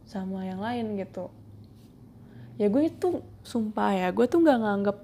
sama 0.09 0.49
yang 0.49 0.65
lain 0.65 0.97
gitu. 0.97 1.29
Ya 2.57 2.73
gue 2.73 2.89
itu 2.89 3.21
sumpah 3.45 3.93
ya 3.95 4.09
gue 4.11 4.25
tuh 4.25 4.41
nggak 4.41 4.59
nganggep 4.65 4.99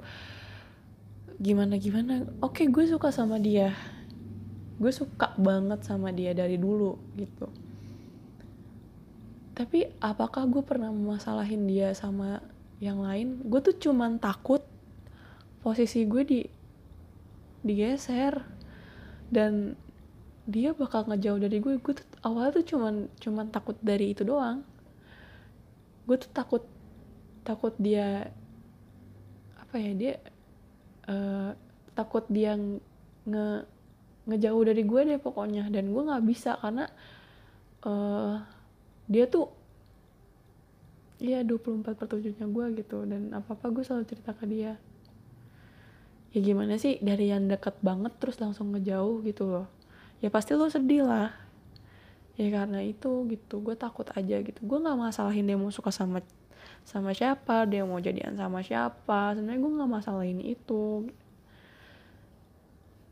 gimana 1.38 1.76
gimana. 1.76 2.24
Oke 2.40 2.64
gue 2.66 2.88
suka 2.88 3.12
sama 3.12 3.36
dia. 3.36 3.76
Gue 4.80 4.90
suka 4.90 5.36
banget 5.36 5.84
sama 5.84 6.10
dia 6.10 6.32
dari 6.32 6.56
dulu 6.56 6.96
gitu. 7.20 7.46
Tapi 9.54 9.86
apakah 10.02 10.50
gue 10.50 10.64
pernah 10.66 10.90
memasalahin 10.90 11.68
dia 11.68 11.94
sama 11.94 12.42
yang 12.82 13.04
lain? 13.04 13.44
Gue 13.46 13.62
tuh 13.62 13.76
cuman 13.76 14.18
takut 14.18 14.64
posisi 15.62 16.02
gue 16.08 16.22
di 16.26 16.40
digeser. 17.62 18.40
Dan 19.30 19.78
dia 20.48 20.74
bakal 20.74 21.06
ngejauh 21.06 21.38
dari 21.38 21.62
gue. 21.62 21.78
Gue 21.78 21.94
tuh 21.94 22.08
awalnya 22.26 22.58
tuh 22.58 22.66
cuman 22.74 23.06
cuman 23.22 23.46
takut 23.54 23.78
dari 23.78 24.10
itu 24.10 24.26
doang 24.26 24.73
gue 26.04 26.16
tuh 26.20 26.30
takut 26.32 26.62
takut 27.44 27.72
dia 27.80 28.32
apa 29.60 29.76
ya 29.76 29.92
dia 29.96 30.14
uh, 31.08 31.52
takut 31.96 32.24
dia 32.28 32.56
nge 33.24 33.48
ngejauh 34.24 34.62
dari 34.64 34.82
gue 34.84 35.00
deh 35.04 35.20
pokoknya. 35.20 35.68
Dan 35.68 35.92
gue 35.92 36.02
nggak 36.02 36.24
bisa 36.24 36.56
karena 36.60 36.88
uh, 37.84 38.40
dia 39.04 39.28
tuh 39.28 39.52
iya 41.20 41.44
24 41.44 41.84
per 41.96 42.06
7 42.08 42.40
nya 42.40 42.46
gue 42.48 42.66
gitu. 42.80 43.04
Dan 43.04 43.32
apa-apa 43.36 43.68
gue 43.72 43.84
selalu 43.84 44.04
cerita 44.08 44.32
ke 44.32 44.44
dia. 44.48 44.80
Ya 46.34 46.40
gimana 46.42 46.80
sih 46.80 46.98
dari 46.98 47.30
yang 47.30 47.46
deket 47.46 47.78
banget 47.84 48.16
terus 48.18 48.40
langsung 48.40 48.72
ngejauh 48.74 49.22
gitu 49.22 49.46
loh. 49.46 49.66
Ya 50.24 50.32
pasti 50.32 50.56
lo 50.56 50.66
sedih 50.72 51.04
lah 51.04 51.43
ya 52.34 52.50
karena 52.50 52.82
itu 52.82 53.30
gitu 53.30 53.62
gue 53.62 53.74
takut 53.78 54.06
aja 54.10 54.36
gitu. 54.42 54.58
Gue 54.66 54.78
nggak 54.82 54.98
masalahin 54.98 55.46
dia 55.46 55.54
mau 55.54 55.70
suka 55.70 55.94
sama 55.94 56.22
sama 56.84 57.16
siapa 57.16 57.64
dia 57.64 57.86
mau 57.86 58.02
jadian 58.02 58.34
sama 58.34 58.60
siapa. 58.60 59.38
Sebenarnya 59.38 59.60
gue 59.62 59.72
nggak 59.78 59.90
masalahin 59.90 60.40
itu. 60.42 61.08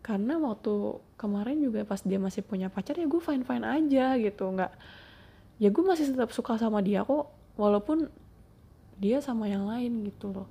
Karena 0.02 0.34
waktu 0.42 0.98
kemarin 1.14 1.62
juga 1.62 1.86
pas 1.86 2.02
dia 2.02 2.18
masih 2.18 2.42
punya 2.42 2.66
pacar 2.66 2.98
ya 2.98 3.06
gue 3.06 3.22
fine 3.22 3.46
fine 3.46 3.62
aja 3.62 4.18
gitu. 4.18 4.44
Nggak 4.50 4.72
ya 5.62 5.68
gue 5.70 5.84
masih 5.86 6.10
tetap 6.10 6.34
suka 6.34 6.58
sama 6.58 6.82
dia 6.82 7.06
kok 7.06 7.30
walaupun 7.54 8.10
dia 8.98 9.22
sama 9.22 9.46
yang 9.46 9.70
lain 9.70 10.02
gitu 10.02 10.34
loh. 10.34 10.50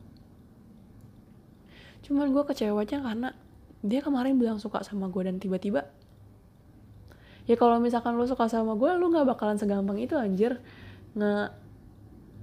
Cuman 2.07 2.31
gue 2.31 2.43
kecewanya 2.47 2.97
karena 3.03 3.29
dia 3.81 3.99
kemarin 3.99 4.37
bilang 4.39 4.57
suka 4.61 4.85
sama 4.85 5.11
gue 5.11 5.27
dan 5.27 5.41
tiba-tiba 5.41 5.89
ya 7.51 7.59
kalau 7.59 7.83
misalkan 7.83 8.15
lo 8.15 8.23
suka 8.23 8.47
sama 8.47 8.79
gue 8.79 8.87
lo 8.95 9.11
nggak 9.11 9.27
bakalan 9.27 9.59
segampang 9.59 9.99
itu 9.99 10.15
anjir. 10.15 10.63
Nge 11.19 11.51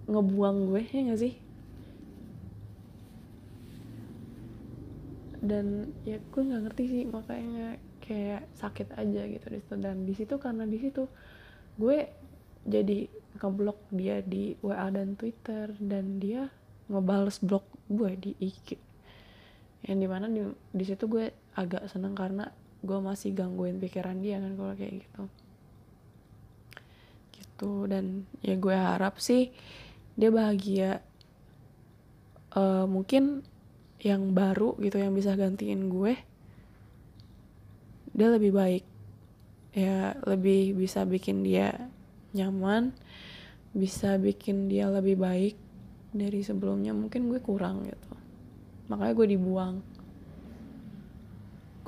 ngebuang 0.09 0.57
gue 0.69 0.83
ya 0.85 1.01
gak 1.09 1.21
sih? 1.25 1.35
Dan 5.41 5.97
ya 6.05 6.21
gue 6.21 6.43
nggak 6.45 6.63
ngerti 6.69 6.85
sih 6.93 7.03
makanya 7.09 7.81
kayak 8.05 8.45
sakit 8.61 8.93
aja 9.01 9.23
gitu 9.29 9.47
di 9.49 9.61
situ 9.61 9.75
dan 9.81 9.97
di 10.05 10.13
situ 10.17 10.35
karena 10.37 10.65
di 10.69 10.79
situ 10.81 11.09
gue 11.81 12.09
jadi 12.69 13.09
ngeblok 13.41 13.81
dia 13.97 14.21
di 14.21 14.61
WA 14.61 14.93
dan 14.93 15.17
Twitter. 15.17 15.73
Dan 15.81 16.21
dia 16.21 16.53
ngebales 16.93 17.41
blok 17.41 17.65
gue 17.89 18.13
di 18.13 18.33
IG 18.45 18.77
yang 19.89 20.03
di 20.03 20.09
mana 20.11 20.27
di 20.29 20.43
di 20.75 20.85
situ 20.85 21.09
gue 21.09 21.31
agak 21.55 21.87
seneng 21.89 22.13
karena 22.13 22.51
gue 22.79 22.99
masih 23.03 23.35
gangguin 23.35 23.83
pikiran 23.83 24.23
dia 24.23 24.39
kan 24.39 24.55
kalau 24.55 24.75
kayak 24.79 25.03
gitu. 25.03 25.23
Gitu 27.35 27.73
dan 27.91 28.29
ya 28.41 28.55
gue 28.55 28.77
harap 28.77 29.19
sih 29.19 29.51
dia 30.15 30.31
bahagia. 30.31 31.03
Uh, 32.49 32.89
mungkin 32.89 33.45
yang 34.01 34.33
baru 34.33 34.73
gitu 34.81 34.97
yang 34.97 35.13
bisa 35.13 35.37
gantiin 35.37 35.91
gue 35.91 36.17
dia 38.15 38.29
lebih 38.31 38.55
baik. 38.55 38.85
Ya 39.77 40.17
lebih 40.27 40.75
bisa 40.75 41.07
bikin 41.07 41.45
dia 41.47 41.91
nyaman 42.35 42.95
bisa 43.77 44.17
bikin 44.17 44.67
dia 44.67 44.89
lebih 44.89 45.21
baik 45.21 45.55
dari 46.15 46.41
sebelumnya. 46.41 46.97
Mungkin 46.97 47.29
gue 47.29 47.41
kurang 47.43 47.85
gitu. 47.85 48.13
Makanya 48.89 49.15
gue 49.15 49.27
dibuang 49.37 49.98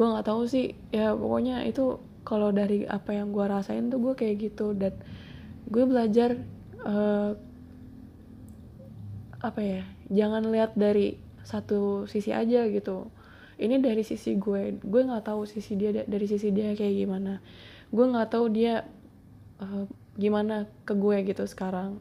gue 0.01 0.09
nggak 0.09 0.33
tahu 0.33 0.49
sih. 0.49 0.73
Ya 0.97 1.13
pokoknya 1.13 1.69
itu 1.69 2.01
kalau 2.25 2.49
dari 2.57 2.89
apa 2.89 3.13
yang 3.13 3.37
gue 3.37 3.45
rasain 3.45 3.93
tuh 3.93 4.01
gue 4.01 4.17
kayak 4.17 4.49
gitu. 4.49 4.73
Dan 4.73 4.97
gue 5.69 5.85
belajar 5.85 6.41
uh, 6.81 7.37
apa 9.45 9.61
ya 9.61 9.85
jangan 10.09 10.49
lihat 10.49 10.73
dari 10.73 11.21
satu 11.45 12.09
sisi 12.09 12.33
aja 12.33 12.65
gitu. 12.73 13.13
Ini 13.61 13.77
dari 13.85 14.01
sisi 14.01 14.41
gue 14.41 14.81
gue 14.81 15.03
nggak 15.05 15.29
tahu 15.29 15.45
sisi 15.45 15.77
dia 15.77 15.93
dari 15.93 16.25
sisi 16.25 16.49
dia 16.49 16.73
kayak 16.73 16.97
gimana. 16.97 17.45
Gue 17.93 18.09
nggak 18.09 18.33
tahu 18.33 18.49
dia 18.49 18.89
uh, 19.61 19.85
gimana 20.17 20.65
ke 20.89 20.97
gue 20.97 21.29
gitu 21.29 21.45
sekarang. 21.45 22.01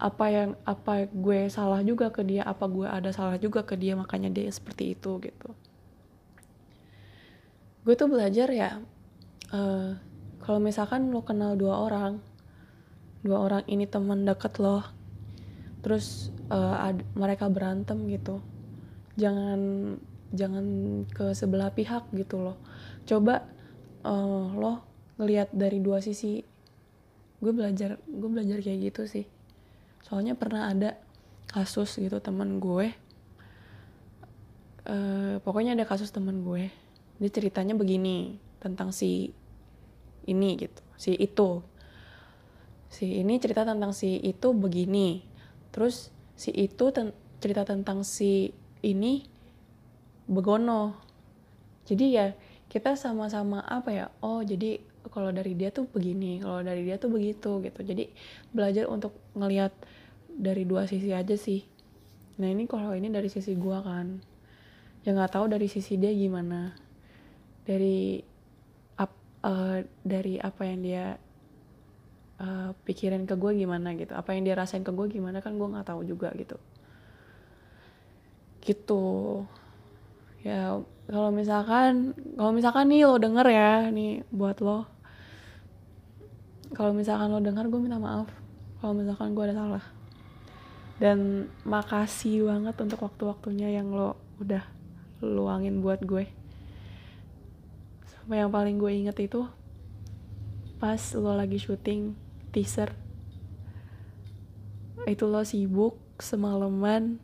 Apa 0.00 0.32
yang 0.32 0.50
apa 0.64 1.12
gue 1.12 1.52
salah 1.52 1.84
juga 1.84 2.08
ke 2.08 2.24
dia 2.24 2.40
apa 2.40 2.64
gue 2.72 2.88
ada 2.88 3.12
salah 3.12 3.36
juga 3.36 3.68
ke 3.68 3.76
dia 3.76 3.92
makanya 4.00 4.32
dia 4.32 4.48
seperti 4.48 4.96
itu 4.96 5.20
gitu 5.20 5.52
gue 7.86 7.94
tuh 7.94 8.10
belajar 8.10 8.50
ya 8.50 8.82
uh, 9.54 9.94
kalau 10.42 10.58
misalkan 10.58 11.14
lo 11.14 11.22
kenal 11.22 11.54
dua 11.54 11.86
orang 11.86 12.18
dua 13.22 13.46
orang 13.46 13.62
ini 13.70 13.86
teman 13.86 14.26
deket 14.26 14.58
lo 14.58 14.82
terus 15.86 16.34
uh, 16.50 16.82
ad, 16.82 17.06
mereka 17.14 17.46
berantem 17.46 18.10
gitu 18.10 18.42
jangan 19.14 19.94
jangan 20.34 20.66
ke 21.06 21.30
sebelah 21.32 21.70
pihak 21.70 22.10
gitu 22.10 22.42
loh 22.42 22.58
coba 23.06 23.46
uh, 24.02 24.50
lo 24.50 24.96
ngelihat 25.16 25.52
dari 25.52 25.80
dua 25.80 26.04
sisi. 26.04 26.44
Gue 27.40 27.52
belajar 27.52 28.00
gue 28.04 28.30
belajar 28.30 28.60
kayak 28.60 28.92
gitu 28.92 29.02
sih. 29.08 29.26
Soalnya 30.04 30.38
pernah 30.38 30.70
ada 30.70 30.96
kasus 31.50 31.98
gitu 32.02 32.18
teman 32.18 32.58
gue 32.58 32.90
uh, 34.90 35.34
pokoknya 35.46 35.78
ada 35.78 35.86
kasus 35.86 36.10
teman 36.10 36.42
gue 36.42 36.68
dia 37.16 37.30
ceritanya 37.32 37.72
begini 37.72 38.36
tentang 38.60 38.92
si 38.92 39.32
ini 40.26 40.50
gitu 40.58 40.86
si 40.96 41.14
itu. 41.14 41.60
Si 42.88 43.20
ini 43.20 43.36
cerita 43.36 43.62
tentang 43.62 43.92
si 43.92 44.16
itu 44.24 44.56
begini. 44.56 45.22
Terus 45.70 46.10
si 46.34 46.50
itu 46.52 46.88
ten 46.90 47.12
cerita 47.40 47.68
tentang 47.68 48.02
si 48.02 48.50
ini 48.80 49.28
begono. 50.26 50.96
Jadi 51.86 52.04
ya 52.16 52.32
kita 52.66 52.98
sama-sama 52.98 53.62
apa 53.62 53.94
ya 53.94 54.06
oh 54.24 54.42
jadi 54.42 54.82
kalau 55.06 55.30
dari 55.30 55.54
dia 55.54 55.70
tuh 55.70 55.86
begini 55.86 56.42
kalau 56.42 56.66
dari 56.66 56.82
dia 56.82 56.96
tuh 56.98 57.12
begitu 57.12 57.62
gitu. 57.62 57.80
Jadi 57.84 58.10
belajar 58.50 58.90
untuk 58.90 59.14
ngelihat 59.36 59.70
dari 60.32 60.66
dua 60.66 60.88
sisi 60.88 61.12
aja 61.12 61.36
sih. 61.36 61.62
Nah 62.40 62.48
ini 62.50 62.66
kalau 62.66 62.92
ini 62.96 63.08
dari 63.12 63.30
sisi 63.30 63.54
gua 63.54 63.80
kan 63.84 64.20
ya 65.06 65.14
nggak 65.14 65.38
tahu 65.38 65.46
dari 65.46 65.70
sisi 65.70 65.94
dia 65.94 66.10
gimana 66.10 66.74
dari 67.66 68.22
ap, 68.94 69.12
uh, 69.42 69.82
dari 70.06 70.38
apa 70.38 70.62
yang 70.62 70.80
dia 70.80 71.04
uh, 72.38 72.70
pikirin 72.86 73.26
ke 73.26 73.34
gue 73.34 73.52
gimana 73.58 73.92
gitu. 73.98 74.14
Apa 74.14 74.32
yang 74.38 74.46
dia 74.46 74.54
rasain 74.54 74.86
ke 74.86 74.94
gue 74.94 75.06
gimana 75.10 75.42
kan 75.42 75.58
gue 75.58 75.68
nggak 75.68 75.90
tahu 75.90 76.06
juga 76.06 76.30
gitu. 76.38 76.56
Gitu. 78.62 79.04
Ya 80.46 80.78
kalau 81.10 81.30
misalkan 81.34 82.14
kalau 82.38 82.54
misalkan 82.54 82.86
nih 82.86 83.02
lo 83.02 83.18
denger 83.18 83.46
ya 83.50 83.90
nih 83.90 84.22
buat 84.30 84.62
lo. 84.62 84.86
Kalau 86.70 86.94
misalkan 86.94 87.34
lo 87.34 87.42
denger 87.42 87.66
gue 87.66 87.80
minta 87.82 87.98
maaf. 87.98 88.30
Kalau 88.78 88.94
misalkan 88.94 89.34
gue 89.34 89.44
ada 89.50 89.58
salah. 89.58 89.84
Dan 90.96 91.50
makasih 91.66 92.48
banget 92.48 92.78
untuk 92.80 93.04
waktu-waktunya 93.04 93.68
yang 93.74 93.92
lo 93.92 94.16
udah 94.40 94.64
luangin 95.20 95.80
buat 95.84 96.00
gue 96.04 96.45
yang 98.34 98.50
paling 98.50 98.80
gue 98.82 98.90
inget 98.90 99.18
itu? 99.22 99.46
Pas 100.82 100.98
lo 101.14 101.38
lagi 101.38 101.62
syuting 101.62 102.18
teaser. 102.50 102.90
Itu 105.06 105.30
lo 105.30 105.46
sibuk 105.46 105.94
semalaman. 106.18 107.22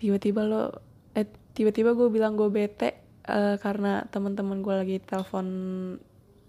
Tiba-tiba 0.00 0.48
lo 0.48 0.80
eh 1.12 1.28
tiba-tiba 1.52 1.92
gue 1.92 2.08
bilang 2.08 2.40
gue 2.40 2.48
bete 2.48 2.96
uh, 3.28 3.60
karena 3.60 4.08
teman-teman 4.08 4.64
gue 4.64 4.74
lagi 4.74 4.96
telepon 5.04 5.46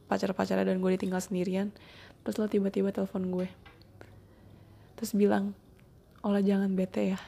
pacar-pacarnya 0.08 0.64
dan 0.64 0.80
gue 0.80 0.92
ditinggal 0.96 1.20
sendirian. 1.20 1.76
Terus 2.24 2.40
lo 2.40 2.48
tiba-tiba 2.48 2.96
telepon 2.96 3.28
gue. 3.28 3.52
Terus 4.96 5.12
bilang 5.12 5.52
Ola 6.24 6.40
jangan 6.40 6.72
bete 6.72 7.12
ya. 7.12 7.20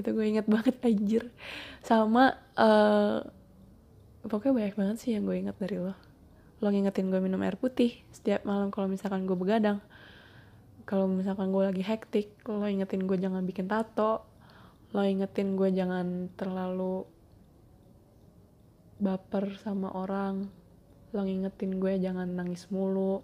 Itu 0.00 0.16
gue 0.16 0.24
inget 0.24 0.48
banget 0.48 0.80
anjir. 0.80 1.28
Sama 1.84 2.40
uh, 2.56 3.20
pokoknya 4.26 4.54
banyak 4.54 4.74
banget 4.74 4.96
sih 4.98 5.10
yang 5.14 5.22
gue 5.28 5.36
inget 5.38 5.56
dari 5.58 5.78
lo. 5.78 5.94
Lo 6.58 6.74
ngingetin 6.74 7.06
gue 7.14 7.22
minum 7.22 7.38
air 7.46 7.54
putih 7.54 8.02
setiap 8.10 8.42
malam 8.42 8.74
kalau 8.74 8.90
misalkan 8.90 9.30
gue 9.30 9.38
begadang. 9.38 9.78
Kalau 10.88 11.06
misalkan 11.06 11.54
gue 11.54 11.62
lagi 11.62 11.84
hektik 11.84 12.34
lo 12.48 12.66
ingetin 12.66 13.06
gue 13.06 13.14
jangan 13.14 13.46
bikin 13.46 13.70
tato. 13.70 14.26
Lo 14.90 15.06
ingetin 15.06 15.54
gue 15.54 15.70
jangan 15.70 16.32
terlalu 16.34 17.06
baper 18.98 19.54
sama 19.62 19.94
orang. 19.94 20.50
Lo 21.14 21.22
ngingetin 21.22 21.78
gue 21.78 21.94
jangan 22.02 22.26
nangis 22.26 22.66
mulu. 22.74 23.22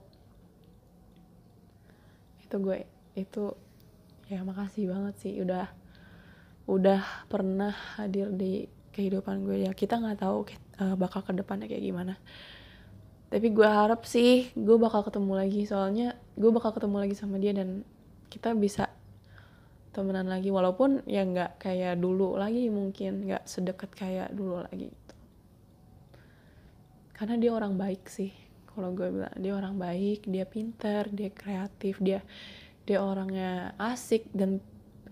Itu 2.38 2.62
gue 2.62 2.86
itu 3.18 3.50
ya 4.30 4.46
makasih 4.46 4.94
banget 4.94 5.14
sih. 5.18 5.34
Udah 5.42 5.74
udah 6.70 7.02
pernah 7.26 7.74
hadir 7.98 8.30
di 8.30 8.70
kehidupan 8.94 9.42
gue. 9.42 9.66
Ya 9.66 9.72
kita 9.74 9.98
nggak 9.98 10.22
tahu 10.22 10.46
uh, 10.80 10.94
bakal 10.98 11.22
ke 11.22 11.32
depannya 11.34 11.66
kayak 11.70 11.84
gimana. 11.84 12.14
Tapi 13.30 13.50
gue 13.50 13.66
harap 13.66 14.06
sih 14.06 14.54
gue 14.54 14.76
bakal 14.78 15.02
ketemu 15.02 15.32
lagi 15.34 15.66
soalnya 15.66 16.14
gue 16.38 16.50
bakal 16.54 16.70
ketemu 16.70 16.96
lagi 17.02 17.14
sama 17.18 17.42
dia 17.42 17.50
dan 17.50 17.82
kita 18.30 18.54
bisa 18.54 18.90
temenan 19.90 20.30
lagi. 20.30 20.50
Walaupun 20.54 21.02
ya 21.06 21.26
nggak 21.26 21.58
kayak 21.62 21.98
dulu 21.98 22.38
lagi 22.38 22.70
mungkin 22.70 23.26
nggak 23.26 23.46
sedekat 23.46 23.90
kayak 23.94 24.28
dulu 24.34 24.62
lagi 24.62 24.90
gitu. 24.90 25.14
karena 27.14 27.38
dia 27.38 27.50
orang 27.54 27.78
baik 27.78 28.10
sih 28.10 28.34
kalau 28.74 28.90
gue 28.94 29.06
bilang. 29.10 29.34
Dia 29.38 29.52
orang 29.54 29.74
baik 29.78 30.26
dia 30.26 30.46
pinter 30.46 31.06
dia 31.10 31.30
kreatif 31.30 32.02
dia 32.02 32.22
dia 32.84 32.98
orangnya 33.00 33.72
asik 33.80 34.28
dan 34.34 34.60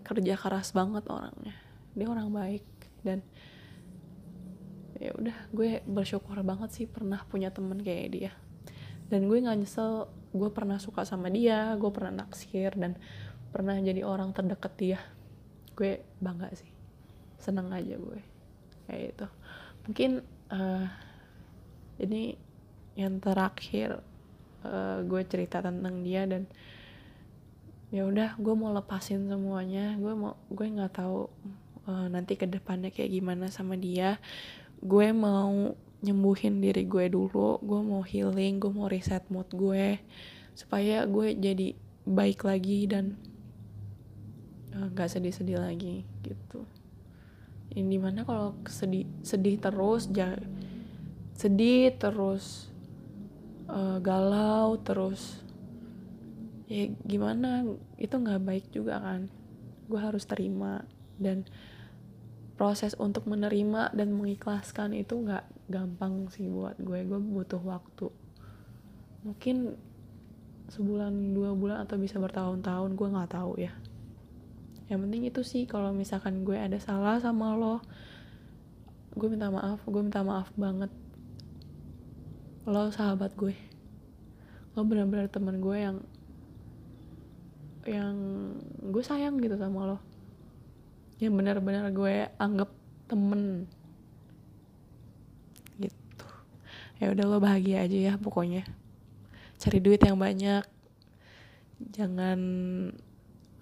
kerja 0.03 0.35
keras 0.35 0.75
banget 0.75 1.07
orangnya. 1.07 1.55
Dia 1.95 2.07
orang 2.11 2.31
baik 2.31 2.67
dan 3.07 3.23
ya 5.03 5.13
udah 5.19 5.37
gue 5.51 5.83
bersyukur 5.83 6.39
banget 6.47 6.71
sih 6.71 6.87
pernah 6.87 7.19
punya 7.27 7.51
temen 7.51 7.83
kayak 7.83 8.09
dia. 8.15 8.33
Dan 9.11 9.27
gue 9.27 9.43
nggak 9.43 9.59
nyesel 9.59 10.07
gue 10.33 10.49
pernah 10.55 10.79
suka 10.81 11.05
sama 11.05 11.29
dia 11.29 11.75
gue 11.77 11.91
pernah 11.93 12.25
naksir 12.25 12.73
dan 12.79 12.97
pernah 13.51 13.75
jadi 13.77 14.07
orang 14.07 14.31
terdekat 14.31 14.73
dia. 14.79 15.01
Gue 15.75 16.01
bangga 16.23 16.55
sih 16.55 16.71
seneng 17.43 17.75
aja 17.75 17.99
gue 17.99 18.23
kayak 18.87 19.19
itu 19.19 19.27
mungkin 19.83 20.11
uh, 20.55 20.87
ini 21.99 22.39
yang 22.95 23.19
terakhir 23.19 23.99
uh, 24.63 25.03
gue 25.03 25.23
cerita 25.27 25.59
tentang 25.59 26.07
dia 26.07 26.23
dan 26.31 26.47
ya 27.91 28.07
udah 28.09 28.41
gue 28.41 28.55
mau 28.57 28.73
lepasin 28.73 29.29
semuanya. 29.29 29.99
Gue 30.01 30.17
mau 30.17 30.39
gue 30.49 30.65
nggak 30.65 30.97
tahu 30.97 31.29
uh, 31.91 32.07
nanti 32.09 32.39
ke 32.39 32.47
depannya 32.49 32.89
kayak 32.89 33.13
gimana 33.13 33.53
sama 33.53 33.77
dia 33.77 34.17
gue 34.83 35.09
mau 35.15 35.79
nyembuhin 36.03 36.59
diri 36.59 36.83
gue 36.91 37.07
dulu 37.07 37.63
gue 37.63 37.81
mau 37.81 38.03
healing 38.03 38.59
gue 38.59 38.73
mau 38.75 38.91
reset 38.91 39.23
mood 39.31 39.47
gue 39.55 40.03
supaya 40.53 41.07
gue 41.07 41.33
jadi 41.39 41.79
baik 42.03 42.43
lagi 42.43 42.91
dan 42.91 43.15
uh, 44.75 44.91
nggak 44.91 45.09
uh, 45.09 45.13
sedih-sedih 45.13 45.59
lagi 45.63 46.03
gitu. 46.27 46.67
Ini 47.73 47.89
di 47.89 47.99
mana 47.99 48.27
kalau 48.27 48.59
sedih 48.69 49.09
sedih 49.25 49.57
terus 49.57 50.11
ja, 50.13 50.37
sedih 51.33 51.95
terus 51.97 52.69
uh, 53.71 53.97
galau 54.03 54.77
terus 54.83 55.41
ya 56.69 56.89
gimana 57.07 57.65
itu 57.97 58.13
nggak 58.13 58.43
baik 58.45 58.67
juga 58.75 59.01
kan. 59.01 59.31
Gue 59.89 60.01
harus 60.03 60.27
terima 60.29 60.85
dan 61.17 61.47
proses 62.55 62.93
untuk 63.01 63.25
menerima 63.25 63.97
dan 63.97 64.13
mengikhlaskan 64.13 64.93
itu 64.93 65.19
nggak 65.25 65.45
gampang 65.73 66.29
sih 66.29 66.47
buat 66.47 66.77
gue. 66.79 67.05
Gue 67.09 67.21
butuh 67.21 67.61
waktu. 67.63 68.13
Mungkin 69.25 69.77
sebulan 70.73 71.37
dua 71.37 71.53
bulan 71.53 71.85
atau 71.85 72.01
bisa 72.01 72.17
bertahun-tahun 72.17 72.97
gue 72.97 73.09
nggak 73.13 73.33
tahu 73.33 73.53
ya. 73.61 73.73
Yang 74.89 75.01
penting 75.09 75.23
itu 75.29 75.41
sih 75.45 75.63
kalau 75.65 75.93
misalkan 75.97 76.45
gue 76.45 76.57
ada 76.57 76.77
salah 76.77 77.17
sama 77.21 77.57
lo 77.57 77.81
gue 79.13 79.29
minta 79.29 79.53
maaf 79.53 79.85
gue 79.85 80.03
minta 80.05 80.21
maaf 80.25 80.53
banget. 80.57 80.93
Lo 82.69 82.93
sahabat 82.93 83.33
gue. 83.35 83.57
Lo 84.77 84.85
benar-benar 84.85 85.29
teman 85.33 85.61
gue 85.61 85.77
yang 85.77 85.99
yang 87.83 88.15
gue 88.79 89.03
sayang 89.03 89.43
gitu 89.43 89.59
sama 89.59 89.91
lo 89.91 90.12
yang 91.19 91.35
benar-benar 91.37 91.91
gue 91.91 92.31
anggap 92.39 92.71
temen. 93.11 93.67
Gitu. 95.77 96.27
Ya 97.03 97.13
udah 97.13 97.25
lo 97.27 97.39
bahagia 97.43 97.85
aja 97.85 97.99
ya 98.13 98.15
pokoknya. 98.17 98.65
Cari 99.61 99.79
duit 99.83 100.01
yang 100.01 100.17
banyak. 100.17 100.65
Jangan 101.93 102.41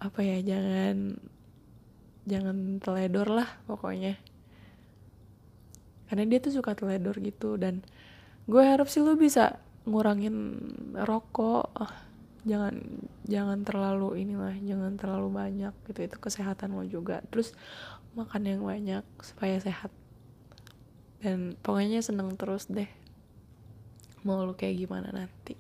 apa 0.00 0.20
ya 0.24 0.40
jangan 0.44 1.16
jangan 2.28 2.56
teledor 2.78 3.28
lah 3.32 3.48
pokoknya. 3.64 4.20
Karena 6.06 6.24
dia 6.26 6.38
tuh 6.42 6.54
suka 6.54 6.74
teledor 6.74 7.18
gitu 7.22 7.54
dan 7.56 7.82
gue 8.50 8.62
harap 8.62 8.90
sih 8.90 9.02
lo 9.02 9.14
bisa 9.14 9.62
ngurangin 9.86 10.58
rokok 10.94 11.70
jangan 12.44 12.74
jangan 13.28 13.62
terlalu 13.62 14.24
inilah 14.24 14.56
jangan 14.64 14.96
terlalu 14.96 15.28
banyak 15.30 15.74
gitu. 15.88 16.00
Itu 16.06 16.16
kesehatan 16.18 16.76
lo 16.76 16.84
juga. 16.86 17.20
Terus 17.28 17.52
makan 18.16 18.42
yang 18.48 18.62
banyak 18.64 19.04
supaya 19.22 19.60
sehat. 19.60 19.92
Dan 21.20 21.54
pokoknya 21.60 22.00
seneng 22.00 22.32
terus 22.40 22.66
deh 22.72 22.88
mau 24.24 24.44
lo 24.44 24.56
kayak 24.56 24.76
gimana 24.84 25.08
nanti. 25.12 25.56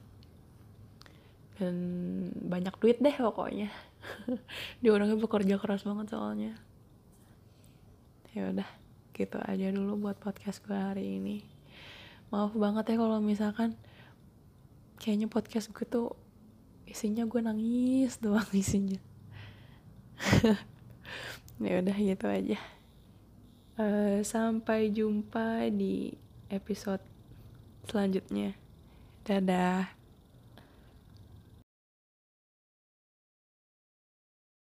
Dan 1.60 1.76
banyak 2.40 2.74
duit 2.80 2.98
deh 3.00 3.12
pokoknya. 3.12 3.68
Dia 4.80 4.90
orangnya 4.92 5.16
bekerja 5.20 5.60
keras 5.60 5.84
banget 5.84 6.12
soalnya. 6.12 6.56
Ya 8.32 8.48
udah 8.48 8.68
gitu 9.12 9.36
aja 9.36 9.68
dulu 9.68 10.08
buat 10.08 10.16
podcast 10.16 10.64
gue 10.64 10.76
hari 10.76 11.20
ini. 11.20 11.44
Maaf 12.32 12.56
banget 12.56 12.94
ya 12.94 12.96
kalau 12.96 13.20
misalkan 13.20 13.76
kayaknya 14.96 15.28
podcast 15.28 15.72
gue 15.72 15.84
tuh 15.84 16.16
isinya 16.90 17.22
gue 17.24 17.40
nangis 17.40 18.18
doang 18.18 18.50
isinya. 18.50 18.98
Ya 21.60 21.76
udah 21.84 21.92
gitu 21.92 22.24
aja. 22.24 22.56
Uh, 23.76 24.24
sampai 24.24 24.88
jumpa 24.88 25.68
di 25.68 26.16
episode 26.48 27.04
selanjutnya. 27.84 28.56
Dadah 29.28 29.99